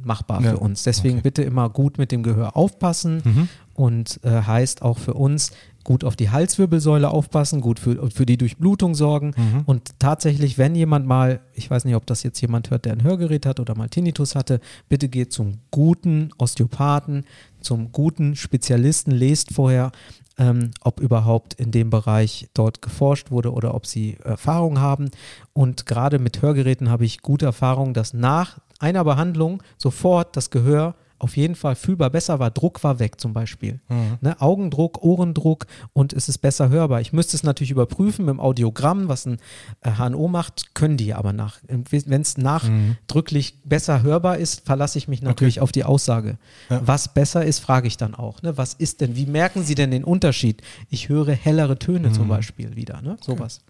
machbar 0.00 0.40
Ja, 0.42 0.50
für 0.52 0.58
uns. 0.58 0.84
Deswegen 0.84 1.16
okay. 1.16 1.22
bitte 1.24 1.42
immer 1.42 1.68
gut 1.68 1.98
mit 1.98 2.12
dem 2.12 2.22
Gehör 2.22 2.56
aufpassen 2.56 3.48
und 3.74 4.20
äh, 4.22 4.42
heißt 4.42 4.82
auch 4.82 4.98
für 4.98 5.14
uns 5.14 5.50
gut 5.88 6.04
auf 6.04 6.16
die 6.16 6.28
Halswirbelsäule 6.28 7.08
aufpassen, 7.08 7.62
gut 7.62 7.80
für, 7.80 8.10
für 8.10 8.26
die 8.26 8.36
Durchblutung 8.36 8.94
sorgen 8.94 9.32
und 9.64 9.98
tatsächlich, 9.98 10.58
wenn 10.58 10.74
jemand 10.74 11.06
mal, 11.06 11.40
ich 11.54 11.70
weiß 11.70 11.86
nicht, 11.86 11.94
ob 11.94 12.04
das 12.04 12.22
jetzt 12.22 12.38
jemand 12.42 12.68
hört, 12.68 12.84
der 12.84 12.92
ein 12.92 13.02
Hörgerät 13.02 13.46
hat 13.46 13.58
oder 13.58 13.74
mal 13.74 13.88
Tinnitus 13.88 14.34
hatte, 14.34 14.60
bitte 14.90 15.08
geht 15.08 15.32
zum 15.32 15.60
guten 15.70 16.28
Osteopathen, 16.36 17.24
zum 17.62 17.90
guten 17.90 18.36
Spezialisten, 18.36 19.12
lest 19.12 19.54
vorher, 19.54 19.90
ähm, 20.36 20.72
ob 20.82 21.00
überhaupt 21.00 21.54
in 21.54 21.70
dem 21.70 21.88
Bereich 21.88 22.50
dort 22.52 22.82
geforscht 22.82 23.30
wurde 23.30 23.50
oder 23.50 23.74
ob 23.74 23.86
sie 23.86 24.18
Erfahrung 24.22 24.80
haben. 24.80 25.10
Und 25.54 25.86
gerade 25.86 26.18
mit 26.18 26.42
Hörgeräten 26.42 26.90
habe 26.90 27.06
ich 27.06 27.22
gute 27.22 27.46
Erfahrungen, 27.46 27.94
dass 27.94 28.12
nach 28.12 28.58
einer 28.78 29.04
Behandlung 29.04 29.62
sofort 29.78 30.36
das 30.36 30.50
Gehör 30.50 30.96
auf 31.18 31.36
jeden 31.36 31.54
Fall 31.54 31.74
fühlbar 31.74 32.10
besser 32.10 32.38
war. 32.38 32.50
Druck 32.50 32.82
war 32.84 32.98
weg 32.98 33.20
zum 33.20 33.32
Beispiel. 33.32 33.80
Ne, 34.20 34.40
Augendruck, 34.40 35.02
Ohrendruck 35.02 35.66
und 35.92 36.12
es 36.12 36.28
ist 36.28 36.38
besser 36.38 36.68
hörbar. 36.68 37.00
Ich 37.00 37.12
müsste 37.12 37.36
es 37.36 37.42
natürlich 37.42 37.70
überprüfen 37.70 38.24
mit 38.24 38.34
dem 38.34 38.40
Audiogramm, 38.40 39.08
was 39.08 39.26
ein 39.26 39.38
äh, 39.82 39.90
HNO 39.92 40.28
macht, 40.28 40.74
können 40.74 40.96
die 40.96 41.14
aber 41.14 41.32
nach. 41.32 41.58
Wenn 41.66 42.22
es 42.22 42.38
nachdrücklich 42.38 43.54
besser 43.64 44.02
hörbar 44.02 44.38
ist, 44.38 44.64
verlasse 44.64 44.98
ich 44.98 45.08
mich 45.08 45.22
natürlich 45.22 45.60
auf 45.60 45.72
die 45.72 45.84
Aussage. 45.84 46.38
Was 46.68 47.12
besser 47.12 47.44
ist, 47.44 47.58
frage 47.60 47.88
ich 47.88 47.96
dann 47.96 48.14
auch. 48.14 48.42
Ne? 48.42 48.56
Was 48.56 48.74
ist 48.74 49.00
denn, 49.00 49.16
wie 49.16 49.26
merken 49.26 49.62
Sie 49.64 49.74
denn 49.74 49.90
den 49.90 50.04
Unterschied? 50.04 50.62
Ich 50.90 51.08
höre 51.08 51.32
hellere 51.32 51.78
Töne 51.78 52.08
zum 52.12 52.28
Beispiel 52.28 52.76
wieder, 52.76 53.02
ne? 53.02 53.16
sowas. 53.20 53.60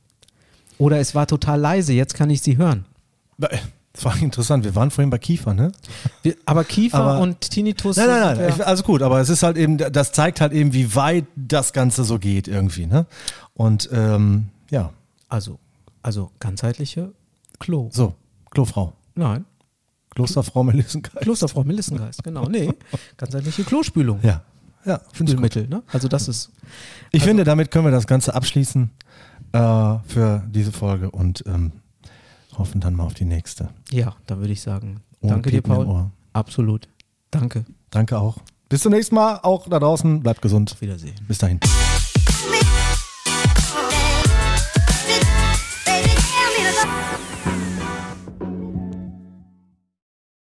Oder 0.78 0.98
es 1.00 1.14
war 1.14 1.26
total 1.26 1.60
leise, 1.60 1.92
jetzt 1.92 2.14
kann 2.14 2.30
ich 2.30 2.42
sie 2.42 2.56
hören. 2.56 2.84
Das 3.92 4.04
war 4.04 4.16
interessant. 4.22 4.64
Wir 4.64 4.74
waren 4.76 4.90
vorhin 4.90 5.10
bei 5.10 5.18
Kiefer, 5.18 5.54
ne? 5.54 5.72
Wir, 6.22 6.36
aber 6.44 6.62
Kiefer 6.64 6.98
Aber- 6.98 7.20
und 7.20 7.40
Tinnitus. 7.40 7.96
Nein, 7.96 8.06
nein, 8.08 8.36
nein. 8.38 8.52
Ich, 8.56 8.64
also 8.66 8.82
gut, 8.84 9.02
aber 9.02 9.20
es 9.20 9.28
ist 9.28 9.42
halt 9.42 9.56
eben, 9.56 9.76
das 9.78 10.12
zeigt 10.12 10.40
halt 10.40 10.52
eben, 10.52 10.72
wie 10.72 10.94
weit 10.94 11.24
das 11.34 11.72
Ganze 11.72 12.04
so 12.04 12.18
geht 12.18 12.46
irgendwie, 12.48 12.86
ne? 12.86 13.06
Und 13.54 13.88
ähm, 13.92 14.48
ja, 14.70 14.92
Also, 15.28 15.58
also 16.02 16.30
ganzheitliche 16.38 17.12
Klo. 17.58 17.88
so, 17.92 18.14
Klofrau. 18.50 18.92
Nein, 19.16 19.44
Klosterfrau 20.14 20.62
Melissengeist. 20.62 21.16
Klosterfrau 21.22 21.64
Melissengeist, 21.64 22.22
genau. 22.22 22.46
Nee, 22.48 22.70
ganzheitliche 23.16 23.64
Klospülung. 23.64 24.20
Ja, 24.22 24.42
ja, 24.84 25.00
finde 25.12 25.32
ich 25.32 25.38
gut. 25.38 25.50
Spülmittel, 25.52 25.66
ne? 25.68 25.82
Also 25.92 26.06
das 26.06 26.28
ist, 26.28 26.50
Ich 27.10 27.24
finde, 27.24 27.42
damit 27.42 27.70
können 27.72 27.84
wir 27.86 27.90
das 27.90 28.06
Ganze 28.06 28.34
abschließen 28.34 28.90
äh, 29.52 29.58
für 30.06 30.44
diese 30.48 30.70
Folge 30.72 31.10
und 31.10 31.42
ähm, 31.46 31.72
hoffen 32.58 32.80
dann 32.80 32.94
mal 32.94 33.04
auf 33.04 33.14
die 33.14 33.24
nächste. 33.24 33.70
ja, 33.90 34.14
da 34.26 34.38
würde 34.38 34.52
ich 34.52 34.60
sagen, 34.60 35.00
Ohren 35.20 35.34
danke 35.34 35.50
dir, 35.50 35.62
Paul. 35.62 36.10
Absolut. 36.32 36.88
Danke. 37.30 37.64
Danke 37.90 38.18
auch. 38.18 38.38
Bis 38.68 38.82
zum 38.82 38.92
nächsten 38.92 39.14
Mal, 39.14 39.40
auch 39.42 39.68
da 39.68 39.78
draußen. 39.78 40.20
Bleibt 40.20 40.42
gesund. 40.42 40.72
Auf 40.72 40.80
Wiedersehen. 40.80 41.14
Bis 41.26 41.38
dahin. 41.38 41.60